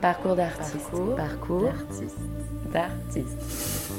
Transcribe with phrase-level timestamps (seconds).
[0.00, 0.90] Parcours d'artiste.
[1.16, 1.72] Parcours,
[2.72, 3.92] d'artiste.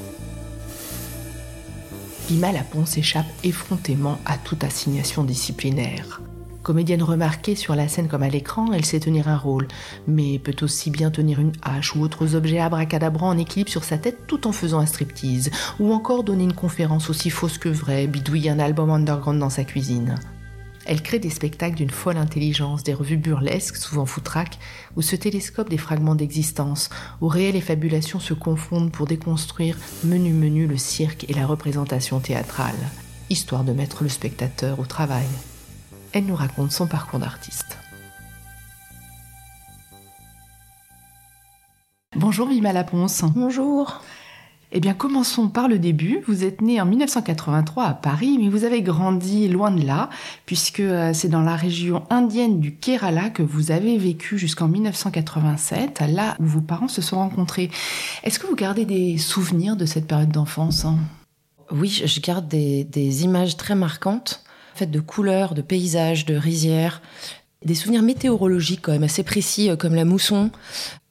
[2.30, 6.20] Ima Lapon s'échappe effrontément à toute assignation disciplinaire.
[6.62, 9.66] Comédienne remarquée sur la scène comme à l'écran, elle sait tenir un rôle,
[10.06, 13.98] mais peut aussi bien tenir une hache ou autres objets abracadabrants en équilibre sur sa
[13.98, 18.06] tête tout en faisant un striptease, ou encore donner une conférence aussi fausse que vraie,
[18.06, 20.16] bidouiller un album underground dans sa cuisine.
[20.88, 24.58] Elle crée des spectacles d'une folle intelligence, des revues burlesques, souvent foutraques,
[24.96, 26.88] où se télescopent des fragments d'existence,
[27.20, 32.20] où réel et fabulation se confondent pour déconstruire menu menu le cirque et la représentation
[32.20, 32.74] théâtrale,
[33.28, 35.26] histoire de mettre le spectateur au travail.
[36.12, 37.76] Elle nous raconte son parcours d'artiste.
[42.16, 43.24] Bonjour Vima Laponce.
[43.34, 44.00] Bonjour.
[44.70, 46.22] Eh bien, commençons par le début.
[46.26, 50.10] Vous êtes né en 1983 à Paris, mais vous avez grandi loin de là,
[50.44, 56.02] puisque euh, c'est dans la région indienne du Kerala que vous avez vécu jusqu'en 1987,
[56.10, 57.70] là où vos parents se sont rencontrés.
[58.24, 60.98] Est-ce que vous gardez des souvenirs de cette période d'enfance hein?
[61.70, 64.42] Oui, je garde des, des, images très marquantes,
[64.74, 67.02] faites de couleurs, de paysages, de rizières,
[67.64, 70.50] des souvenirs météorologiques quand même assez précis, euh, comme la mousson,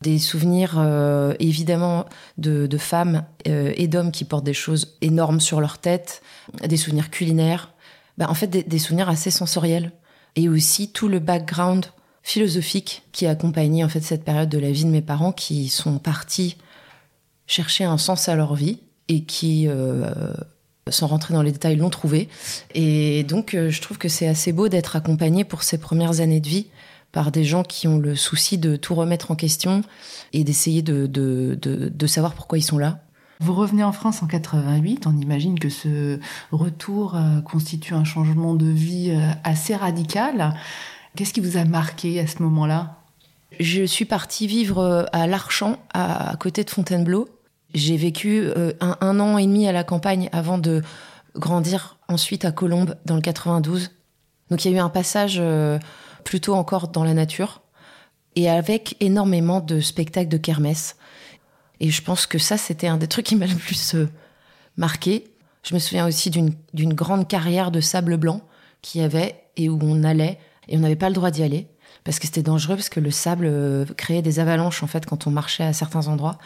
[0.01, 2.05] des souvenirs euh, évidemment
[2.37, 6.21] de, de femmes euh, et d'hommes qui portent des choses énormes sur leur tête,
[6.65, 7.73] des souvenirs culinaires,
[8.17, 9.91] bah, en fait des, des, souvenirs assez sensoriels,
[10.35, 11.87] et aussi tout le background
[12.23, 15.97] philosophique qui a en fait cette période de la vie de mes parents qui sont
[15.97, 16.57] partis
[17.47, 20.33] chercher un sens à leur vie et qui euh,
[20.91, 22.29] sans rentrer dans les détails, l'ont trouvé.
[22.73, 26.39] Et donc, euh, je trouve que c'est assez beau d'être accompagné pour ces premières années
[26.39, 26.67] de vie
[27.11, 29.81] par des gens qui ont le souci de tout remettre en question
[30.33, 32.99] et d'essayer de, de, de, de, savoir pourquoi ils sont là.
[33.39, 36.19] Vous revenez en France en 88, on imagine que ce
[36.51, 40.55] retour euh, constitue un changement de vie euh, assez radical.
[41.15, 42.97] Qu'est-ce qui vous a marqué à ce moment-là?
[43.59, 47.29] Je suis partie vivre à Larchant, à, à côté de Fontainebleau,
[47.73, 50.81] j'ai vécu euh, un, an et demi à la campagne avant de
[51.35, 53.91] grandir ensuite à Colombes dans le 92.
[54.49, 55.77] Donc il y a eu un passage euh,
[56.23, 57.61] plutôt encore dans la nature
[58.35, 60.95] et avec énormément de spectacles de kermesse.
[61.79, 64.09] Et je pense que ça, c'était un des trucs qui m'a le plus euh,
[64.77, 65.25] marqué.
[65.63, 68.41] Je me souviens aussi d'une grande carrière de sable blanc
[68.81, 71.67] qu'il y avait et où on allait et on n'avait pas le droit d'y aller
[72.03, 73.51] parce que c'était dangereux parce que le sable
[73.97, 76.37] créait des avalanches en fait quand on marchait à certains endroits.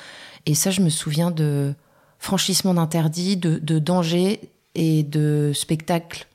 [0.46, 1.74] Et ça, je me souviens de
[2.19, 4.40] franchissement d'interdits, de, de dangers
[4.75, 6.28] et de spectacles,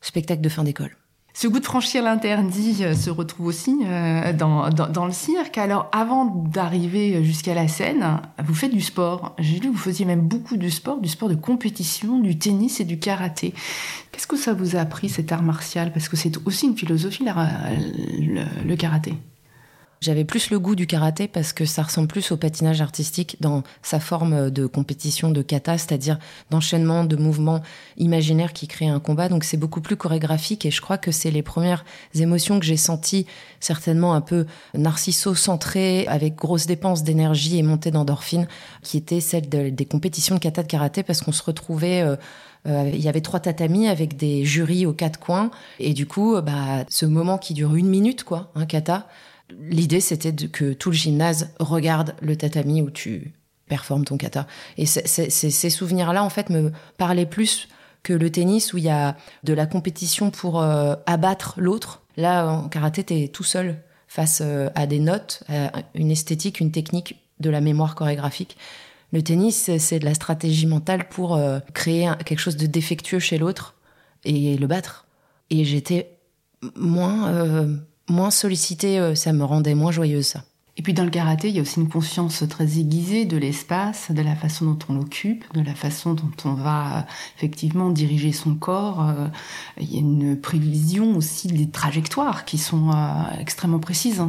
[0.00, 0.96] spectacles de fin d'école.
[1.38, 5.58] Ce goût de franchir l'interdit euh, se retrouve aussi euh, dans, le cirque.
[5.58, 9.34] Alors, avant d'arriver jusqu'à la scène, vous faites du sport.
[9.38, 12.80] J'ai lu que vous faisiez même beaucoup de sport, du sport de compétition, du tennis
[12.80, 13.52] et du karaté.
[14.12, 15.92] Qu'est-ce que ça vous a appris, cet art martial?
[15.92, 19.12] Parce que c'est aussi une philosophie, le karaté.
[20.02, 23.62] J'avais plus le goût du karaté parce que ça ressemble plus au patinage artistique dans
[23.82, 26.18] sa forme de compétition de kata, c'est-à-dire
[26.50, 27.62] d'enchaînement de mouvements
[27.96, 29.28] imaginaires qui créent un combat.
[29.28, 31.84] Donc c'est beaucoup plus chorégraphique et je crois que c'est les premières
[32.14, 33.26] émotions que j'ai senties,
[33.58, 38.48] certainement un peu narcisso-centrées, avec grosses dépenses d'énergie et montée d'endorphine,
[38.82, 42.02] qui étaient celles de, des compétitions de kata de karaté parce qu'on se retrouvait...
[42.02, 42.16] Euh,
[42.66, 46.34] euh, il y avait trois tatamis avec des jurys aux quatre coins et du coup
[46.40, 49.06] bah ce moment qui dure une minute quoi un kata
[49.50, 53.32] L'idée, c'était que tout le gymnase regarde le tatami où tu
[53.68, 54.46] performes ton kata.
[54.76, 57.68] Et ces souvenirs-là, en fait, me parlaient plus
[58.02, 62.02] que le tennis où il y a de la compétition pour euh, abattre l'autre.
[62.16, 66.70] Là, en karaté, t'es tout seul face euh, à des notes, à une esthétique, une
[66.70, 68.56] technique, de la mémoire chorégraphique.
[69.12, 73.38] Le tennis, c'est de la stratégie mentale pour euh, créer quelque chose de défectueux chez
[73.38, 73.74] l'autre
[74.24, 75.06] et le battre.
[75.50, 76.18] Et j'étais
[76.74, 77.76] moins euh,
[78.08, 80.34] moins sollicitée, euh, ça me rendait moins joyeuse.
[80.78, 84.10] Et puis dans le karaté, il y a aussi une conscience très aiguisée de l'espace,
[84.10, 87.02] de la façon dont on l'occupe, de la façon dont on va euh,
[87.38, 89.08] effectivement diriger son corps.
[89.08, 89.26] Euh,
[89.80, 92.90] il y a une prévision aussi des trajectoires qui sont
[93.40, 94.22] extrêmement précises.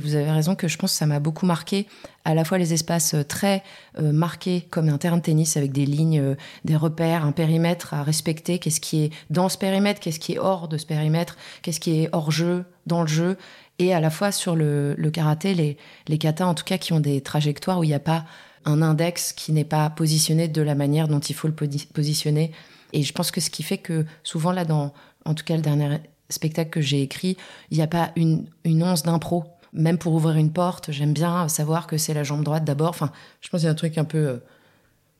[0.00, 1.88] Vous avez raison que je pense que ça m'a beaucoup marqué,
[2.24, 3.64] à la fois les espaces très
[3.98, 6.34] euh, marqués comme un terrain de tennis avec des lignes, euh,
[6.64, 10.38] des repères, un périmètre à respecter, qu'est-ce qui est dans ce périmètre, qu'est-ce qui est
[10.38, 13.36] hors de ce périmètre, qu'est-ce qui est hors jeu, dans le jeu,
[13.80, 17.00] et à la fois sur le, karaté, les, les katas en tout cas qui ont
[17.00, 18.24] des trajectoires où il n'y a pas
[18.64, 22.52] un index qui n'est pas positionné de la manière dont il faut le positionner.
[22.92, 24.92] Et je pense que ce qui fait que souvent là, dans
[25.24, 25.98] en tout cas le dernier
[26.28, 27.36] spectacle que j'ai écrit,
[27.70, 31.86] il n'y a pas une once d'impro même pour ouvrir une porte, j'aime bien savoir
[31.86, 32.90] que c'est la jambe droite d'abord.
[32.90, 33.10] Enfin,
[33.40, 34.36] je pense qu'il y a un truc un peu, euh,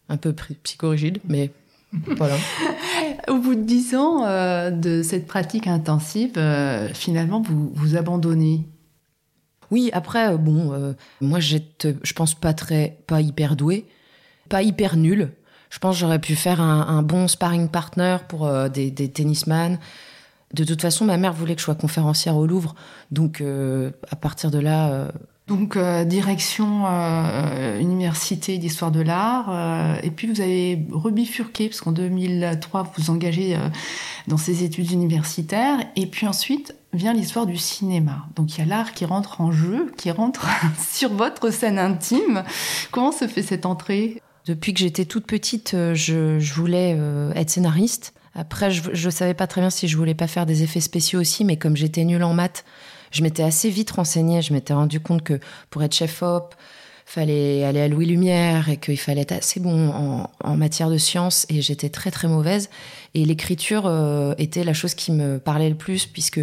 [0.08, 1.50] un peu psychorigide, mais
[2.16, 2.36] voilà.
[3.28, 8.66] Au bout de dix ans euh, de cette pratique intensive, euh, finalement, vous vous abandonnez.
[9.70, 13.84] Oui, après, bon, moi, j'étais, je pense, pas très, pas hyper douée,
[14.48, 15.32] pas hyper nulle.
[15.68, 19.78] Je pense que j'aurais pu faire un, bon sparring partner pour des, des tennisman.
[20.54, 22.74] De toute façon, ma mère voulait que je sois conférencière au Louvre.
[23.10, 23.42] Donc,
[24.10, 25.10] à partir de là,
[25.48, 31.80] donc euh, direction euh, université d'histoire de l'art, euh, et puis vous avez rebifurqué parce
[31.80, 33.58] qu'en 2003 vous vous engagez
[34.26, 38.26] dans ces études universitaires, et puis ensuite vient l'histoire du cinéma.
[38.36, 40.46] Donc il y a l'art qui rentre en jeu, qui rentre
[40.78, 42.44] sur votre scène intime.
[42.90, 44.20] Comment se fait cette entrée?
[44.44, 46.98] Depuis que j'étais toute petite, je, je voulais
[47.34, 48.14] être scénariste.
[48.38, 51.19] Après, je ne savais pas très bien si je voulais pas faire des effets spéciaux
[51.19, 52.64] aussi, mais comme j'étais nulle en maths,
[53.11, 54.43] je m'étais assez vite renseignée.
[54.43, 55.40] Je m'étais rendu compte que
[55.70, 56.55] pour être chef op,
[57.05, 61.46] fallait aller à Louis Lumière et qu'il fallait être assez bon en, matière de sciences
[61.49, 62.70] et j'étais très très mauvaise.
[63.14, 66.41] Et l'écriture euh, était la chose qui me parlait le plus puisque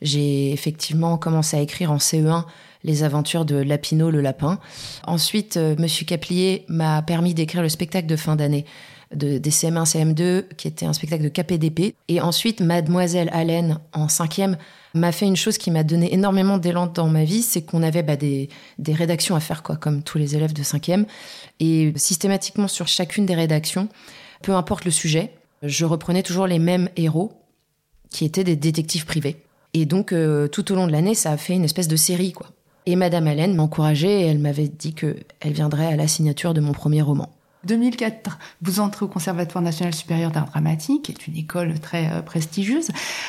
[0.00, 2.44] j'ai effectivement commencé à écrire en CE1
[2.84, 4.60] les aventures de Lapino le lapin.
[5.08, 5.56] Ensuite.
[5.56, 8.64] Euh, Monsieur Caplier m'a permis d'écrire le spectacle de fin d'année
[9.14, 11.94] de, des CM1, CM2, qui était un spectacle de KPDP.
[12.08, 14.56] Et ensuite, Mademoiselle Allen, en cinquième,
[14.94, 18.02] m'a fait une chose qui m'a donné énormément d'élan dans ma vie, c'est qu'on avait
[18.02, 18.48] bah, des,
[18.88, 21.06] rédactions à faire, quoi, comme tous les élèves de cinquième.
[21.60, 23.88] Et systématiquement, sur chacune des rédactions,
[24.42, 25.32] peu importe le sujet,
[25.62, 27.32] je reprenais toujours les mêmes héros,
[28.10, 29.36] qui étaient des détectives privés.
[29.74, 32.32] Et donc, euh, tout au long de l'année, ça a fait une espèce de série,
[32.32, 32.48] quoi.
[32.84, 36.72] Et Madame Allen m'encourageait et elle m'avait dit qu'elle viendrait à la signature de mon
[36.72, 37.30] premier roman.
[37.64, 42.22] 2004, vous entrez au Conservatoire national supérieur d'art dramatique, qui est une école très euh,
[42.22, 42.88] prestigieuse.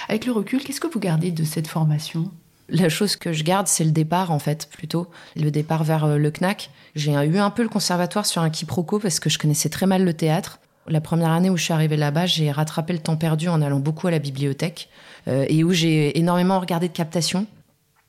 [0.09, 2.31] Avec le recul, qu'est-ce que vous gardez de cette formation?
[2.69, 5.07] La chose que je garde, c'est le départ, en fait, plutôt.
[5.35, 6.71] Le départ vers euh, le CNAC.
[6.95, 10.03] J'ai eu un peu le conservatoire sur un quiproquo parce que je connaissais très mal
[10.03, 10.59] le théâtre.
[10.87, 13.79] La première année où je suis arrivée là-bas, j'ai rattrapé le temps perdu en allant
[13.79, 14.89] beaucoup à la bibliothèque
[15.27, 17.47] euh, et où j'ai énormément regardé de captation.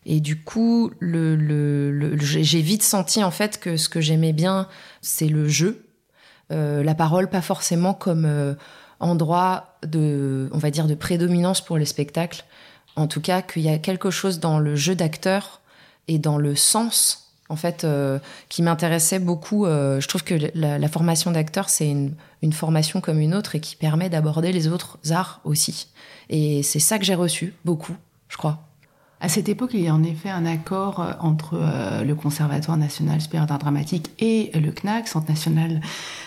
[0.07, 4.69] Et du coup, j'ai vite senti en fait que ce que j'aimais bien,
[5.01, 5.85] c'est le jeu
[6.51, 8.55] la parole pas forcément comme euh,
[9.01, 12.45] endroit de, on va dire, de prédominance pour les spectacles.
[12.97, 15.61] En tout cas, qu'il y a quelque chose dans le jeu d'acteur
[16.07, 18.19] et dans le sens, en fait, euh,
[18.49, 19.67] qui m'intéressait beaucoup.
[19.67, 24.11] je trouve que la, formation d'acteur, c'est une, formation comme une autre et qui permet
[24.11, 25.89] d'aborder les autres arts aussi.
[26.31, 27.97] Et c'est ça que j'ai reçu beaucoup,
[28.29, 28.61] je crois.
[29.25, 32.77] À cette époque, il y a en effet un accord euh, entre euh, le Conservatoire
[32.77, 35.81] national supérieur d'art dramatique et le CNAC, Centre national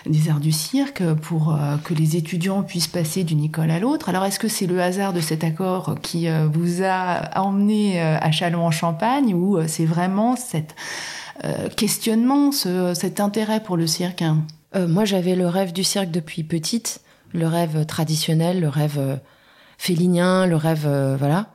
[0.07, 4.09] des arts du cirque, pour euh, que les étudiants puissent passer d'une école à l'autre.
[4.09, 9.35] Alors, est-ce que c'est le hasard de cet accord qui vous a emmené à Châlons-en-Champagne
[9.35, 10.75] ou c'est vraiment cet
[11.75, 14.23] questionnement, cet intérêt pour le cirque
[14.75, 17.01] Moi, j'avais le rêve du cirque depuis petite,
[17.31, 19.19] le rêve traditionnel, le rêve
[19.77, 20.87] félinien, le rêve,
[21.19, 21.47] voilà.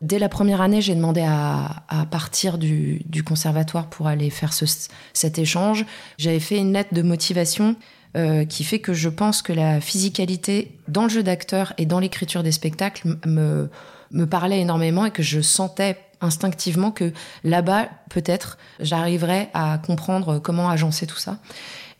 [0.00, 5.84] Dès la première année, j'ai demandé à, partir du, conservatoire pour aller faire cet échange.
[6.16, 7.76] J'avais fait une lettre de motivation
[8.16, 12.00] euh, qui fait que je pense que la physicalité dans le jeu d'acteur et dans
[12.00, 13.68] l'écriture des spectacles me,
[14.10, 17.12] me parlait énormément et que je sentais instinctivement que
[17.44, 21.38] là-bas, peut-être, j'arriverais à comprendre comment agencer tout ça.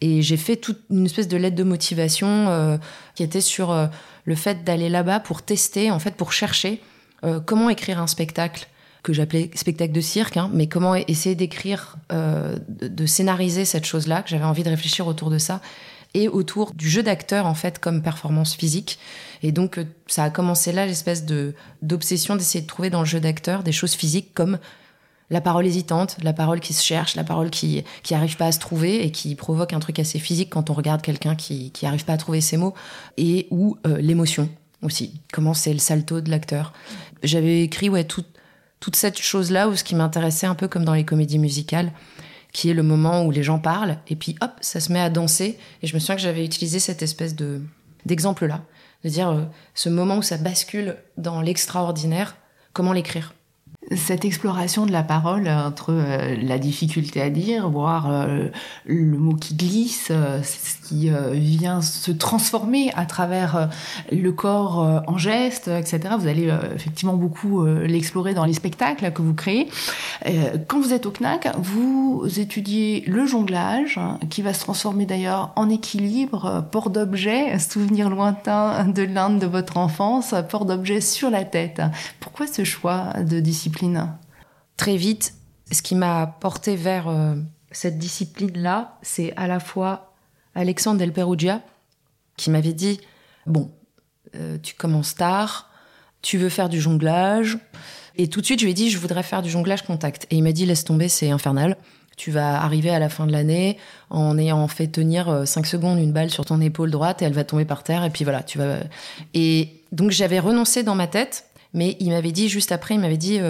[0.01, 2.79] Et j'ai fait toute une espèce de lettre de motivation euh,
[3.15, 3.87] qui était sur euh,
[4.25, 6.81] le fait d'aller là-bas pour tester, en fait, pour chercher
[7.25, 8.69] euh, comment écrire un spectacle
[9.03, 14.23] que j'appelais spectacle de cirque, hein, mais comment essayer d'écrire, euh, de, scénariser cette chose-là,
[14.23, 15.61] que j'avais envie de réfléchir autour de ça,
[16.13, 18.99] et autour du jeu d'acteur, en fait, comme performance physique.
[19.43, 23.07] Et donc, euh, ça a commencé là, l'espèce de d'obsession d'essayer de trouver dans le
[23.07, 24.59] jeu d'acteur des choses physiques comme
[25.31, 28.53] la parole hésitante, la parole qui se cherche, la parole qui qui arrive pas à
[28.53, 31.87] se trouver et qui provoque un truc assez physique quand on regarde quelqu'un qui qui
[31.87, 32.75] arrive pas à trouver ses mots
[33.17, 34.49] et ou l'émotion
[34.83, 35.21] aussi.
[35.33, 36.73] Comment c'est le salto de l'acteur.
[37.23, 41.05] J'avais écrit toute cette chose là où ce qui m'intéressait un peu comme dans les
[41.05, 41.93] comédies musicales
[42.53, 45.11] qui est le moment où les gens parlent et puis hop ça se met à
[45.11, 45.59] danser.
[45.83, 47.63] Et je me souviens que j'avais utilisé cette espèce de
[48.07, 48.63] d'exemple là
[49.05, 49.43] de dire euh,
[49.75, 52.37] ce moment où ça bascule dans l'extraordinaire
[52.73, 53.35] comment l'écrire?
[53.97, 58.49] Cette exploration de la parole entre euh, la difficulté à dire, voire euh,
[58.87, 63.69] le mot qui glisse, euh, ce qui vient se transformer à travers
[64.11, 66.15] le corps en gestes, etc.
[66.19, 69.69] Vous allez effectivement beaucoup l'explorer dans les spectacles que vous créez.
[70.67, 75.71] quand vous êtes au CNAC, vous étudiez le jonglage, qui va se transformer d'ailleurs en
[75.71, 81.81] équilibre, port d'objet, souvenir lointain de l'Inde de votre enfance, port d'objet sur la tête.
[82.19, 83.80] Pourquoi ce choix de discipline?
[84.77, 85.35] Très vite,
[85.73, 87.35] ce qui m'a porté vers euh,
[87.71, 90.15] cette discipline-là, c'est à la fois
[90.55, 91.63] Alexandre Del Perugia,
[92.37, 93.01] qui m'avait dit
[93.47, 93.71] Bon,
[94.37, 95.71] euh, tu commences tard,
[96.23, 97.59] tu veux faire du jonglage,
[98.17, 100.27] Et tout de suite, je lui ai dit, je voudrais faire du jonglage contact.
[100.31, 101.77] Et il m'a dit, laisse tomber, c'est infernal.
[102.17, 103.79] Tu vas arriver à la fin de l'année
[104.11, 107.45] en ayant fait tenir 5 secondes une balle sur ton épaule droite et elle va
[107.45, 108.05] tomber par terre.
[108.05, 108.81] Et puis voilà, tu vas.
[109.33, 113.17] Et donc j'avais renoncé dans ma tête, mais il m'avait dit juste après, il m'avait
[113.17, 113.41] dit,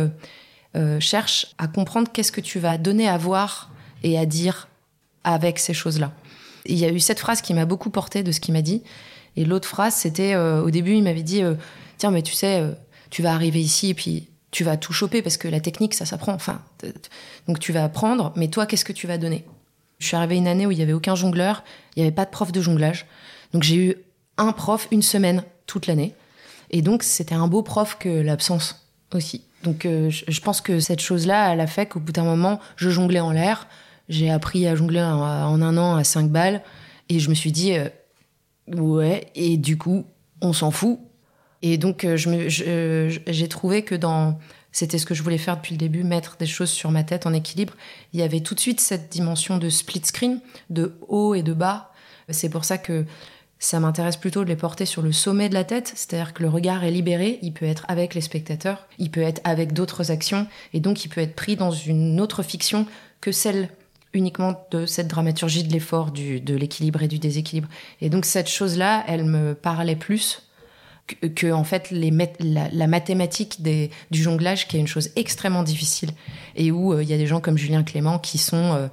[0.77, 3.71] euh, cherche à comprendre qu'est-ce que tu vas donner à voir
[4.03, 4.69] et à dire
[5.25, 6.13] avec ces choses-là.
[6.67, 8.83] Il y a eu cette phrase qui m'a beaucoup porté de ce qu'il m'a dit.
[9.37, 11.55] Et l'autre phrase, c'était euh, au début, il m'avait dit euh,
[11.99, 12.63] Tiens, mais tu sais,
[13.11, 16.07] tu vas arriver ici et puis tu vas tout choper parce que la technique, ça
[16.07, 16.33] s'apprend.
[16.33, 16.63] Enfin,
[17.47, 19.45] donc tu vas apprendre, mais toi, qu'est-ce que tu vas donner?
[19.99, 21.63] Je suis arrivée une année où il y avait aucun jongleur,
[21.95, 23.07] il n'y avait pas de prof de jonglage.
[23.53, 23.95] Donc j'ai eu
[24.39, 26.15] un prof une semaine toute l'année.
[26.71, 29.45] Et donc c'était un beau prof que l'absence aussi.
[29.63, 32.89] Donc euh, je pense que cette chose-là, elle a fait qu'au bout d'un moment, je
[32.91, 33.69] jonglais en l'air.
[34.09, 36.63] J'ai appris à jongler en, un an à 5 balles.
[37.09, 37.89] Et je me suis dit, euh,
[38.69, 40.07] ouais, et du coup,
[40.41, 40.99] on s'en fout.
[41.63, 44.39] Et donc euh, j'ai trouvé que dans...
[44.73, 47.27] C'était ce que je voulais faire depuis le début, mettre des choses sur ma tête
[47.27, 47.75] en équilibre.
[48.13, 51.53] Il y avait tout de suite cette dimension de split screen, de haut et de
[51.53, 51.91] bas.
[52.29, 53.05] C'est pour ça que
[53.61, 56.49] ça m'intéresse plutôt de les porter sur le sommet de la tête, c'est-à-dire que le
[56.49, 60.47] regard est libéré, il peut être avec les spectateurs, il peut être avec d'autres actions,
[60.73, 62.87] et donc il peut être pris dans une autre fiction
[63.21, 63.69] que celle
[64.15, 67.69] uniquement de cette dramaturgie de l'effort, de l'équilibre et du déséquilibre.
[68.01, 70.43] Et donc cette chose-là, elle me parlait plus
[71.35, 76.11] que, en fait la, mathématique du jonglage qui est une chose extrêmement difficile.
[76.57, 78.89] Et où euh, il y a des gens comme Julien Clément qui sont euh,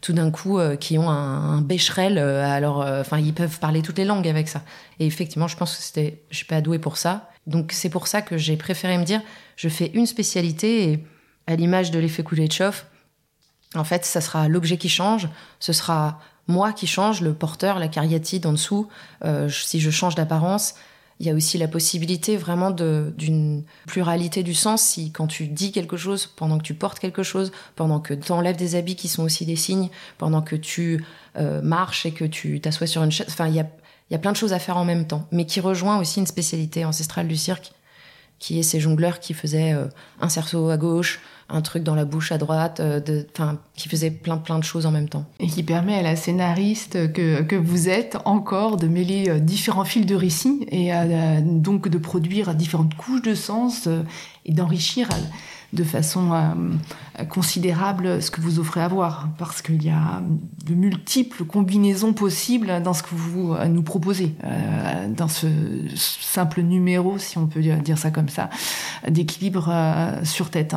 [0.00, 3.98] tout d'un coup euh, qui ont un, un bécherel alors enfin ils peuvent parler toutes
[3.98, 4.62] les langues avec ça.
[4.98, 7.30] Et effectivement je pense que c'était je suis pas douée pour ça.
[7.46, 9.20] Donc c'est pour ça que j'ai préféré me dire
[9.56, 11.04] je fais une spécialité et
[11.46, 12.86] à l'image de l'effet chauffe
[13.74, 15.28] en fait ça sera l'objet qui change
[15.60, 16.18] ce sera
[16.48, 18.88] moi qui change le porteur la cariatide en dessous
[19.48, 20.74] si je change d'apparence
[21.18, 25.72] il y a aussi la possibilité vraiment d'une pluralité du sens si quand tu dis
[25.72, 29.08] quelque chose, pendant que tu portes quelque chose, pendant que tu enlèves des habits qui
[29.08, 31.04] sont aussi des signes, pendant que tu
[31.36, 33.26] euh, marches et que tu t'assois sur une chaise.
[33.30, 33.66] Enfin, il y a,
[34.10, 36.26] y a plein de choses à faire en même temps, mais qui rejoint aussi une
[36.26, 37.72] spécialité ancestrale du cirque,
[38.38, 39.86] qui est ces jongleurs qui faisaient euh,
[40.20, 43.26] un cerceau à gauche, un truc dans la bouche à droite, euh, de,
[43.74, 45.24] qui faisait plein plein de choses en même temps.
[45.38, 49.84] Et qui permet à la scénariste que, que vous êtes encore de mêler euh, différents
[49.84, 50.90] fils de récit et
[51.42, 54.02] donc de produire différentes couches de sens euh,
[54.44, 55.08] et d'enrichir
[55.72, 56.30] de façon
[57.28, 60.22] considérable ce que vous offrez à voir, parce qu'il y a
[60.64, 64.36] de multiples combinaisons possibles dans ce que vous nous proposez,
[65.08, 65.48] dans ce
[65.96, 68.48] simple numéro, si on peut dire ça comme ça,
[69.08, 69.74] d'équilibre
[70.22, 70.76] sur tête.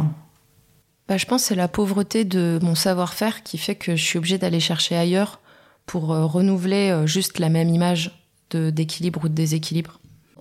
[1.09, 4.19] Bah, je pense que c'est la pauvreté de mon savoir-faire qui fait que je suis
[4.19, 5.39] obligée d'aller chercher ailleurs
[5.87, 8.11] pour euh, renouveler euh, juste la même image
[8.51, 9.99] d'équilibre ou de déséquilibre.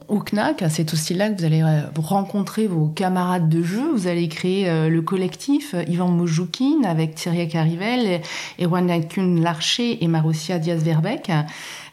[0.08, 3.92] Au CNAC, c'est aussi là que vous allez euh, rencontrer vos camarades de jeu.
[3.94, 8.20] Vous allez créer le collectif Ivan Mojoukine avec Thierry Carivel,
[8.58, 11.30] Erwan Kun Larcher et Marussia Diaz-Verbeck.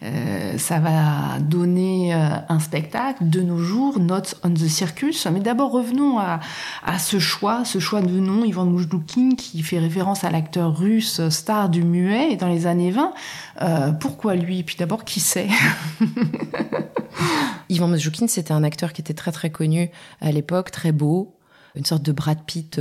[0.04, 5.26] Euh, ça va donner euh, un spectacle de nos jours, Notes on the Circus.
[5.28, 6.40] Mais d'abord, revenons à,
[7.00, 11.70] ce choix, ce choix de nom, Ivan Moujdoukine, qui fait référence à l'acteur russe star
[11.70, 13.14] du muet dans les années 20.
[13.62, 14.64] Euh, pourquoi lui?
[14.64, 15.48] Puis d'abord, qui c'est?
[17.70, 19.90] Ivan Moujdoukine, c'était un acteur qui était très très connu
[20.22, 21.36] à l'époque, très beau,
[21.76, 22.80] une sorte de Brad Pitt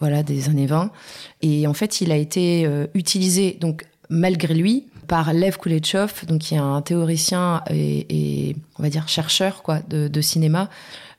[0.00, 0.90] voilà des années 20
[1.40, 6.54] et en fait il a été utilisé donc malgré lui par Lev Kuleshov, donc qui
[6.54, 10.68] est un théoricien et, on va dire chercheur quoi de, cinéma.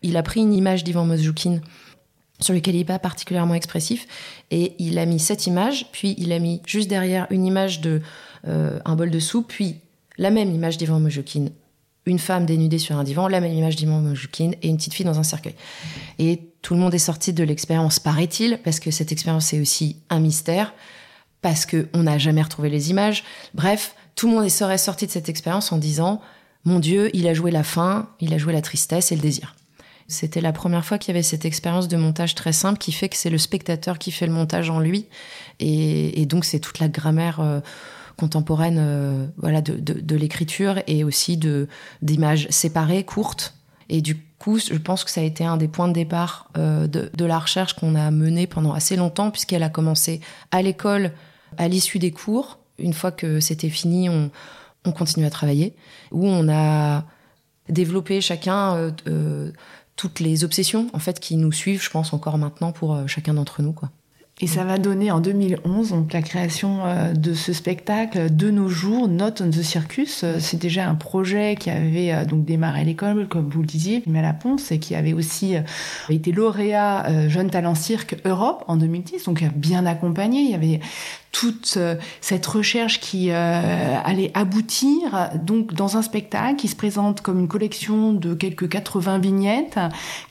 [0.04, 1.62] Il a pris une image d'Ivan Mozjoukine
[2.40, 4.08] sur lequel il n'est pas particulièrement expressif
[4.52, 8.02] et il a mis cette image, puis il a mis juste derrière une image de
[8.48, 9.78] euh, un bol de soupe, puis
[10.18, 11.52] la même image d'Ivan Mozjoukine,
[12.06, 15.06] une femme dénudée sur un divan, la même image d'Ivan Mozjoukine et une petite fille
[15.06, 15.56] dans un cercueil.
[16.20, 19.98] Et tout le monde est sorti de l'expérience, paraît-il, parce que cette expérience est aussi
[20.10, 20.74] un mystère
[21.42, 23.24] parce qu'on n'a jamais retrouvé les images.
[23.54, 26.22] Bref, tout le monde serait sorti de cette expérience en disant
[26.66, 29.56] Mon Dieu, il a joué la faim, il a joué la tristesse et le désir.
[30.08, 33.10] C'était la première fois qu'il y avait cette expérience de montage très simple qui fait
[33.10, 35.06] que c'est le spectateur qui fait le montage en lui.
[35.60, 37.60] Et, donc, c'est toute la grammaire euh,
[38.16, 41.38] contemporaine euh, voilà, de, l'écriture et aussi
[42.02, 43.54] d'images séparées, courtes.
[43.90, 46.88] Et du coup, je pense que ça a été un des points de départ euh,
[46.88, 51.12] de, de, la recherche qu'on a menée pendant assez longtemps, puisqu'elle a commencé à l'école
[51.58, 54.30] à l'issue des cours, une fois que c'était fini, on,
[54.86, 55.76] on continue à travailler,
[56.12, 57.04] où on a
[57.70, 59.52] développé chacun euh, euh,
[59.96, 63.34] toutes les obsessions en fait qui nous suivent, je pense encore maintenant pour euh, chacun
[63.34, 63.92] d'entre nous, quoi.
[64.40, 68.70] Et ça va donner en 2011 donc la création euh, de ce spectacle de nos
[68.70, 70.22] jours, Not on the Circus.
[70.24, 74.04] Euh, c'est déjà un projet qui avait euh, donc démarré l'école, comme vous le disiez,
[74.06, 75.56] mais à la Ponce, et qui avait aussi
[76.10, 80.42] été lauréat Jeune Talent Cirque Europe en 2010, donc bien accompagné.
[80.42, 80.82] Il y avait
[81.32, 87.22] toute euh, cette recherche qui euh, allait aboutir donc dans un spectacle qui se présente
[87.22, 89.80] comme une collection de quelques 80 vignettes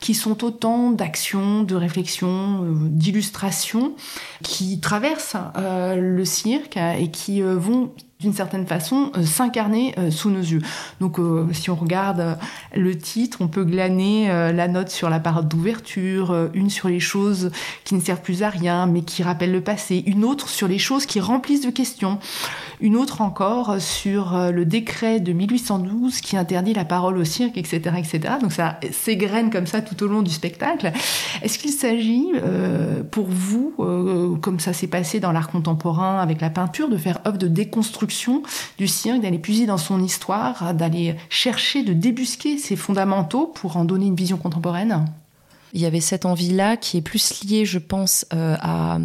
[0.01, 3.95] qui sont autant d'actions, de réflexions, euh, d'illustrations
[4.43, 10.41] qui traversent le cirque et qui vont d'une certaine façon euh, s'incarner euh, sous nos
[10.41, 10.63] yeux.
[11.01, 12.39] Donc euh, si on regarde
[12.75, 17.51] le titre, on peut glaner la note sur la parole d'ouverture, une sur les choses
[17.85, 20.79] qui ne servent plus à rien mais qui rappellent le passé, une autre sur les
[20.79, 22.19] choses qui remplissent de questions,
[22.81, 27.97] une autre encore sur le décret de 1812 qui interdit la parole au cirque, etc.
[27.99, 28.35] etc.
[28.41, 30.93] Donc ça s'égrène comme ça tout au long du spectacle.
[31.43, 32.29] Est-ce qu'il s'agit
[33.11, 33.75] pour vous,
[34.43, 38.06] comme ça s'est passé dans l'art contemporain avec la peinture, de faire œuvre de déconstruction
[38.07, 43.85] du cirque, d'aller puiser dans son histoire, d'aller chercher de débusquer ses fondamentaux pour en
[43.85, 45.05] donner une vision contemporaine
[45.77, 48.99] Il y avait cette envie-là qui est plus liée, je pense, euh, à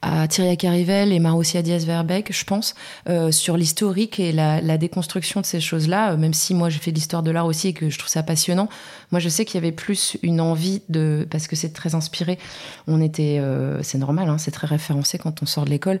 [0.00, 2.76] à Thierry Carivel et Marussia Diaz-Verbeck, je pense,
[3.08, 6.92] euh, sur l'historique et la, déconstruction de ces choses-là, euh, même si moi j'ai fait
[6.92, 8.68] l'histoire de l'art aussi et que je trouve ça passionnant.
[9.10, 12.38] Moi je sais qu'il y avait plus une envie de, parce que c'est très inspiré,
[12.86, 13.42] on était,
[13.82, 15.98] c'est normal, hein, c'est très référencé quand on sort de l'école,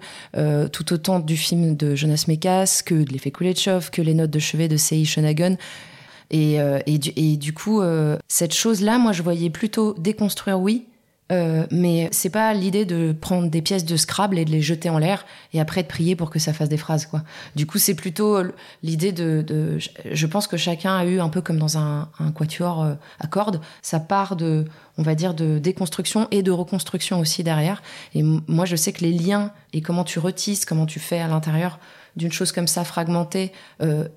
[0.72, 4.38] tout autant du film de Jonas Mekas que de l'effet Kuleshov, que les notes de
[4.38, 5.56] chevet de Sei Shonagon.
[6.30, 7.82] Et, euh, et, du, et, du, coup,
[8.28, 10.86] cette chose-là, moi, je voyais plutôt déconstruire, oui,
[11.30, 14.88] euh, mais c'est pas l'idée de prendre des pièces de Scrabble et de les jeter
[14.88, 17.22] en l'air et après de prier pour que ça fasse des phrases quoi.
[17.54, 18.38] Du coup c'est plutôt
[18.82, 19.78] l'idée de, de,
[20.10, 23.26] je pense que chacun a eu un peu comme dans un, un quatuor euh, à
[23.26, 24.64] cordes, ça part de
[24.96, 27.82] on va dire de déconstruction et de reconstruction aussi derrière.
[28.14, 31.28] Et moi je sais que les liens et comment tu retisses, comment tu fais à
[31.28, 31.78] l'intérieur
[32.16, 34.08] d'une chose comme ça fragmentée euh,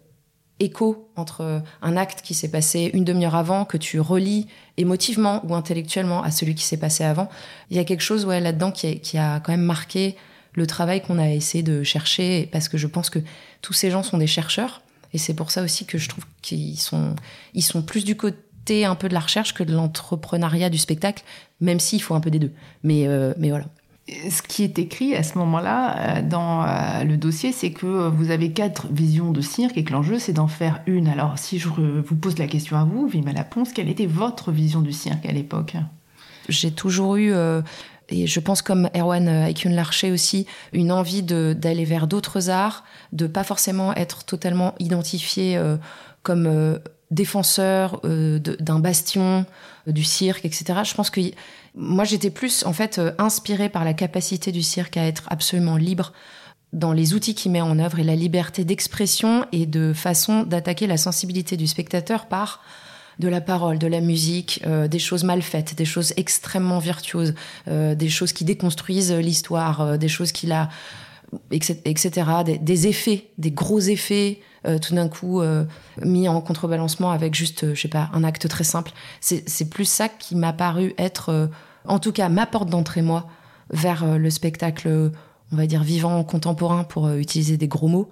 [0.62, 5.42] écho entre euh, un acte qui s'est passé une demi-heure avant, que tu relis émotivement
[5.46, 7.30] ou intellectuellement à celui qui s'est passé avant.
[7.70, 10.16] Il y a quelque chose ouais, là-dedans qui, qui, a quand même marqué
[10.54, 13.20] le travail qu'on a essayé de chercher, parce que je pense que
[13.62, 14.82] tous ces gens sont des chercheurs,
[15.14, 17.16] et c'est pour ça aussi que je trouve qu'ils sont,
[17.54, 21.24] ils sont plus du côté un peu de la recherche que de l'entrepreneuriat du spectacle,
[21.60, 22.52] même s'il faut un peu des deux.
[22.84, 23.66] Mais, euh, mais voilà
[24.08, 28.32] ce qui est écrit à ce moment-là euh, dans euh, le dossier, c'est que vous
[28.32, 31.08] avez quatre visions de cirque et que l'enjeu, c'est d'en faire une.
[31.08, 34.82] Alors, si je vous pose la question à vous, Vima Laponce, quelle était votre vision
[34.82, 35.76] du cirque à l'époque?
[36.50, 37.62] J'ai toujours eu, euh,
[38.10, 42.84] et je pense comme Erwan Aikun Larcher aussi, une envie d'aller vers d'autres arts,
[43.14, 45.62] de pas forcément être totalement identifié
[46.24, 49.46] comme défenseur d'un bastion
[49.88, 50.80] du cirque, etc.
[50.84, 51.22] Je pense que
[51.76, 55.78] moi, j'étais plus en fait euh, inspirée par la capacité du cirque à être absolument
[55.78, 56.12] libre
[56.74, 60.88] dans les outils qu'il met en œuvre et la liberté d'expression et de façon d'attaquer
[60.88, 62.62] la sensibilité du spectateur par
[63.20, 67.36] de la parole, de la musique, euh, des choses mal faites, des choses extrêmement virtuoses,
[67.68, 70.70] euh, des choses qui déconstruisent l'histoire, des choses qui la
[71.52, 72.10] etc.
[72.46, 75.66] Des, des, effets, des gros effets, euh, tout d'un coup euh,
[76.04, 78.92] mis en contrebalancement avec juste, euh, je sais pas, un acte très simple.
[79.20, 81.50] C'est plus ça qui m'a paru être,
[81.86, 83.28] en tout cas, ma porte d'entrée, moi,
[83.72, 85.12] vers le spectacle,
[85.52, 88.10] on va dire, vivant, contemporain, pour utiliser des gros mots.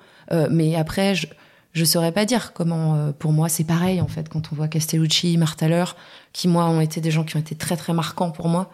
[0.49, 1.27] mais après, je,
[1.73, 5.38] je saurais pas dire comment, pour moi, c'est pareil, en fait, quand on voit Castellucci,
[5.38, 5.85] Marthaler,
[6.33, 8.71] qui, moi, ont été des gens qui ont été très, très marquants pour moi.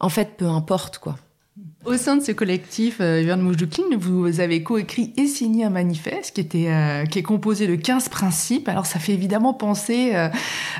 [0.00, 1.16] En fait, peu importe, quoi.
[1.84, 3.36] Au sein de ce collectif, euh,
[3.96, 8.08] vous avez coécrit et signé un manifeste qui, était, euh, qui est composé de 15
[8.08, 8.68] principes.
[8.68, 10.28] Alors ça fait évidemment penser, euh,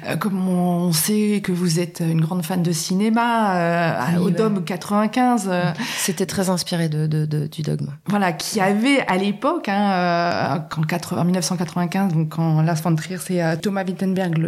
[0.09, 5.49] euh, comme on sait que vous êtes une grande fan de cinéma, au Dôme 95.
[5.97, 7.91] C'était très inspiré de, de, de, du dogme.
[8.07, 10.67] Voilà, qui avait à l'époque, hein,
[11.13, 14.43] en 1995, donc quand Lars von Trier et Thomas Wittenberg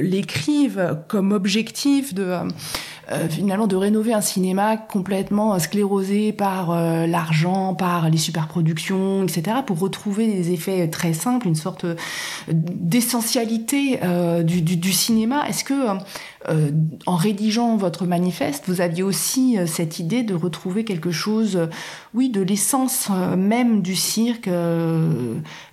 [0.00, 2.34] l'écrivent comme objectif de
[3.12, 9.58] euh, finalement de rénover un cinéma complètement sclérosé par euh, l'argent, par les superproductions, etc.,
[9.66, 11.84] pour retrouver des effets très simples, une sorte
[12.48, 15.46] d'essentialité euh, du, cinéma.
[15.48, 15.74] Est-ce que
[16.48, 16.70] euh,
[17.06, 21.66] en rédigeant votre manifeste, vous aviez aussi euh, cette idée de retrouver quelque chose, euh,
[22.14, 24.48] oui, de l'essence même du cirque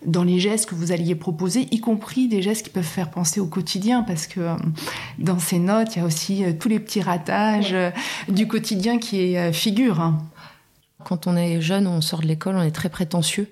[0.06, 3.40] dans les gestes que vous alliez proposer, y compris des gestes qui peuvent faire penser
[3.40, 4.42] au quotidien, parce que
[5.18, 7.76] dans ces notes, il y a aussi tous les petits ratages
[8.30, 10.00] du quotidien qui est figure.
[10.00, 10.20] Hein.
[11.04, 13.50] Quand on est jeune, on sort de l'école, on est très prétentieux.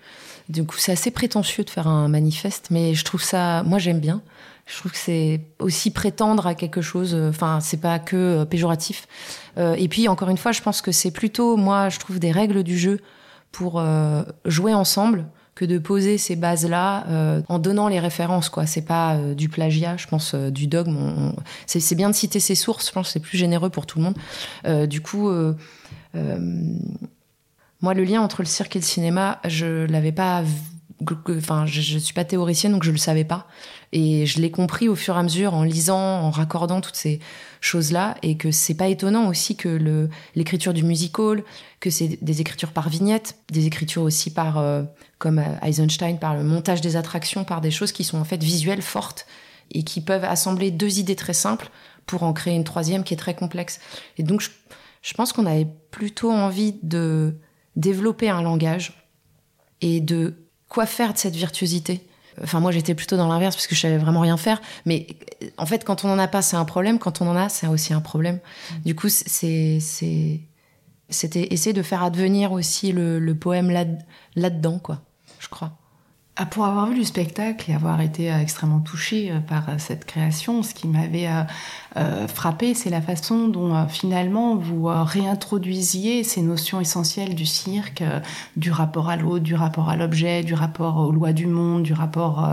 [0.48, 4.00] Du coup, c'est assez prétentieux de faire un manifeste, mais je trouve ça, moi j'aime
[4.00, 4.22] bien
[4.68, 7.16] Je trouve que c'est aussi prétendre à quelque chose.
[7.16, 9.08] Enfin, c'est pas que péjoratif.
[9.58, 12.64] et puis encore une fois, je pense que c'est plutôt moi, je trouve des règles
[12.64, 13.00] du jeu
[13.52, 13.82] pour
[14.46, 15.26] jouer ensemble
[15.58, 18.50] que de poser ces bases-là euh, en donnant les références.
[18.50, 18.68] quoi.
[18.68, 21.34] C'est pas euh, du plagiat, je pense, euh, du dogme.
[21.66, 24.06] C'est bien de citer ses sources, je pense que c'est plus généreux pour tout le
[24.06, 24.88] monde.
[24.88, 25.30] du coup,
[27.82, 30.44] moi, le lien entre le cirque et le cinéma, je l'avais pas
[31.30, 33.48] enfin je, ne suis pas théoricienne donc je le savais pas.
[33.94, 37.20] Et je l'ai compris au fur et à mesure en lisant en raccordant toutes ces
[37.62, 41.44] choses là et que c'est pas étonnant aussi que l'écriture du musical
[41.80, 44.84] que c'est des écritures par vignette des écritures aussi par euh,
[45.20, 48.82] comme Eisenstein par le montage des attractions par des choses qui sont en fait visuelles
[48.82, 49.26] fortes
[49.72, 51.70] et qui peuvent assembler deux idées très simples
[52.06, 53.80] pour en créer une troisième qui est très complexe.
[54.18, 54.42] Et donc
[55.02, 57.38] je pense qu'on avait plutôt envie de
[57.76, 59.08] développer un langage
[59.82, 62.08] et de quoi faire de cette virtuosité?
[62.44, 64.62] Enfin, moi, j'étais plutôt dans l'inverse parce que je savais vraiment rien faire.
[64.86, 65.08] Mais
[65.58, 67.00] en fait, quand on en a pas, c'est un problème.
[67.00, 68.40] Quand on en a, c'est aussi un problème.
[68.86, 70.42] Du coup, c'est, c'est,
[71.10, 73.86] c'était essayer de faire advenir aussi le, le poème là,
[74.36, 75.02] là-dedans, quoi.
[75.40, 75.72] Je crois.
[76.40, 79.74] Ah, pour avoir vu le spectacle et avoir été euh, extrêmement touchée euh, par euh,
[79.80, 81.28] cette création, ce qui m'avait
[82.28, 88.04] frappé, c'est la façon dont finalement vous réintroduisiez ces notions essentielles du cirque,
[88.56, 91.94] du rapport à l'autre, du rapport à l'objet, du rapport aux lois du monde, du
[91.94, 92.48] rapport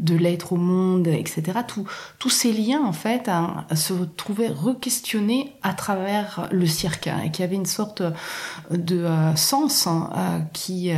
[0.00, 1.60] de l'être au monde, etc.
[2.18, 7.30] tous ces liens, en fait, hein, se trouvaient re-questionnés à travers le cirque, hein, et
[7.30, 8.02] qui avait une sorte
[8.72, 10.90] de sens hein, qui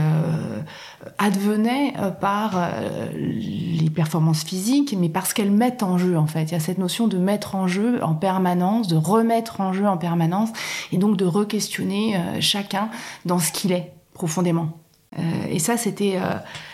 [1.19, 6.45] advenait par euh, les performances physiques, mais parce qu'elles mettent en jeu en fait.
[6.45, 9.87] Il y a cette notion de mettre en jeu en permanence, de remettre en jeu
[9.87, 10.51] en permanence,
[10.93, 12.89] et donc de re-questionner euh, chacun
[13.25, 14.71] dans ce qu'il est profondément.
[15.19, 16.19] Euh, et ça, c'était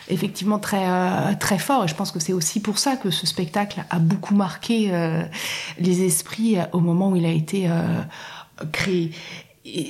[0.09, 1.85] effectivement très très fort.
[1.85, 4.93] Et je pense que c'est aussi pour ça que ce spectacle a beaucoup marqué
[5.81, 7.69] les esprits au moment où il a été
[8.71, 9.11] créé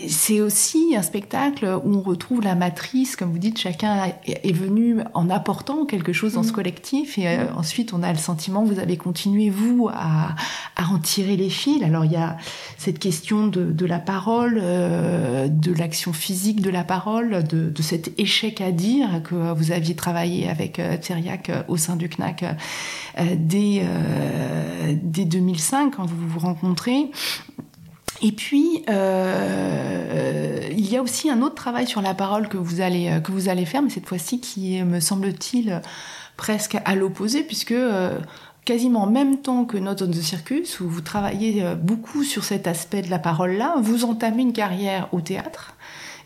[0.09, 4.99] c'est aussi un spectacle où on retrouve la matrice, comme vous dites, chacun est venu
[5.14, 6.55] en apportant quelque chose dans ce mm.
[6.55, 10.35] collectif, et euh, ensuite on a le sentiment, vous avez continué vous à,
[10.77, 11.83] en tirer les fils.
[11.83, 12.37] Alors il y a
[12.77, 18.61] cette question de, la parole, euh, de l'action physique de la parole, de, cet échec
[18.61, 22.45] à dire que vous aviez travaillé avec euh, Thériac au sein du CNAC
[23.37, 23.83] dès,
[25.03, 27.11] dès 2005 quand vous vous rencontrez.
[28.20, 32.81] Et puis, euh, il y a aussi un autre travail sur la parole que vous
[32.81, 35.81] allez, euh, que vous allez faire, mais cette fois-ci qui est, me semble-t-il,
[36.37, 38.18] presque à l'opposé, puisque euh,
[38.64, 42.66] quasiment en même temps que Not on the Circus, où vous travaillez beaucoup sur cet
[42.66, 45.74] aspect de la parole-là, vous entamez une carrière au théâtre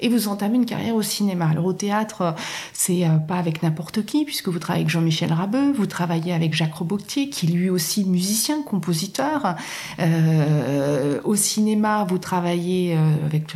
[0.03, 1.49] et vous entamez une carrière au cinéma.
[1.49, 2.35] Alors au théâtre,
[2.73, 6.55] c'est euh, pas avec n'importe qui, puisque vous travaillez avec Jean-Michel Rabeux, vous travaillez avec
[6.55, 9.55] Jacques Roboctier, qui lui aussi musicien, compositeur.
[10.01, 13.55] Euh, au cinéma, vous travaillez euh, avec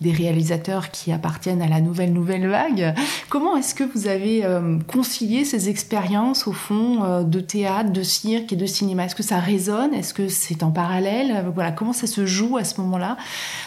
[0.00, 2.94] des réalisateurs qui appartiennent à la nouvelle nouvelle vague.
[3.28, 4.44] Comment est-ce que vous avez
[4.86, 9.06] concilié ces expériences au fond de théâtre, de cirque et de cinéma?
[9.06, 9.94] Est-ce que ça résonne?
[9.94, 11.46] Est-ce que c'est en parallèle?
[11.54, 13.16] Voilà, comment ça se joue à ce moment-là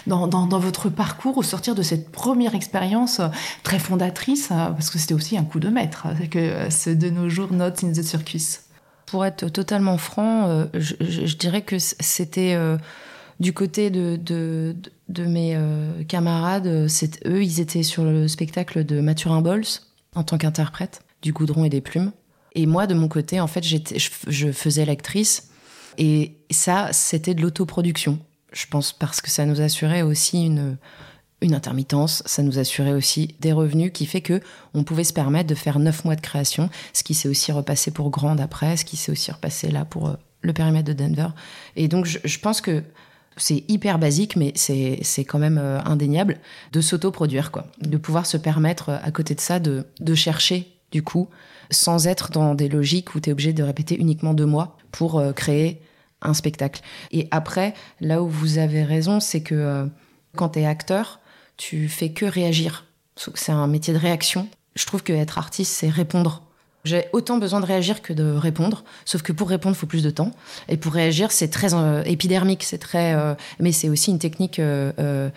[0.07, 3.27] dans, dans, dans votre parcours au sortir de cette première expérience euh,
[3.63, 7.09] très fondatrice, euh, parce que c'était aussi un coup de maître, euh, que ce de
[7.09, 8.61] nos jours Notes in the Circus.
[9.05, 12.57] Pour être totalement franc, je, dirais que c'était
[13.39, 15.55] du côté de, de, mes
[16.07, 19.65] camarades, eux, ils étaient sur le spectacle de Mathurin Bols
[20.15, 22.13] en tant qu'interprète du goudron et des plumes.
[22.55, 25.49] Et moi, de mon côté, en fait, j'étais, je faisais l'actrice.
[25.99, 28.17] Et ça, c'était de l'autoproduction.
[28.51, 30.77] Je pense parce que ça nous assurait aussi une,
[31.41, 34.41] une intermittence, ça nous assurait aussi des revenus qui fait que
[34.73, 37.91] on pouvait se permettre de faire neuf mois de création, ce qui s'est aussi repassé
[37.91, 41.27] pour Grande après, ce qui s'est aussi repassé là pour euh, le périmètre de Denver.
[41.75, 42.83] Et donc je, pense que
[43.35, 46.39] c'est hyper basique, mais c'est quand même euh, indéniable
[46.71, 50.71] de s'autoproduire, quoi, de pouvoir se permettre euh, à côté de ça de, de chercher
[50.91, 51.27] du coup,
[51.69, 55.21] sans être dans des logiques où tu es obligé de répéter uniquement deux mois pour
[55.35, 55.81] créer
[56.21, 56.81] un spectacle.
[57.11, 59.89] Et après, là où vous avez raison, c'est que
[60.37, 61.19] quand tu es acteur,
[61.57, 62.85] tu fais que réagir.
[63.15, 64.47] C'est un métier de réaction.
[64.75, 66.43] Je trouve que être artiste, c'est répondre.
[66.85, 70.03] J'ai autant besoin de réagir que de répondre, sauf que pour répondre, il faut plus
[70.03, 70.31] de temps.
[70.69, 74.59] Et pour réagir, c'est très euh, épidermique, c'est très, euh, mais c'est aussi une technique
[74.59, 75.29] euh,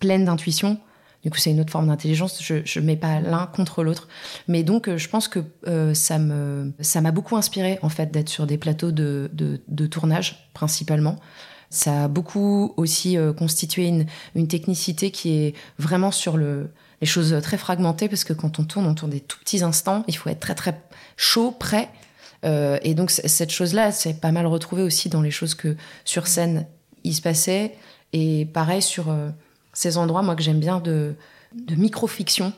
[0.00, 0.78] pleine d'intuition.
[1.22, 2.42] Du coup, c'est une autre forme d'intelligence.
[2.42, 4.08] Je ne mets pas l'un contre l'autre.
[4.48, 5.44] Mais donc, je pense que
[5.92, 6.18] ça
[6.80, 11.18] ça m'a beaucoup inspiré en fait d'être sur des plateaux de, de tournage principalement.
[11.70, 17.06] Ça a beaucoup aussi euh, constitué une, une, technicité qui est vraiment sur le, les
[17.06, 20.04] choses très fragmentées parce que quand on tourne, on tourne des tout petits instants.
[20.08, 20.82] Il faut être très très
[21.16, 21.88] chaud, prêt.
[22.44, 26.66] et donc cette chose-là, c'est pas mal retrouvé aussi dans les choses que sur scène
[27.04, 27.76] il se passait.
[28.12, 29.14] Et pareil sur
[29.72, 31.14] ces endroits, moi que j'aime bien de,
[31.54, 32.52] de micro-fictions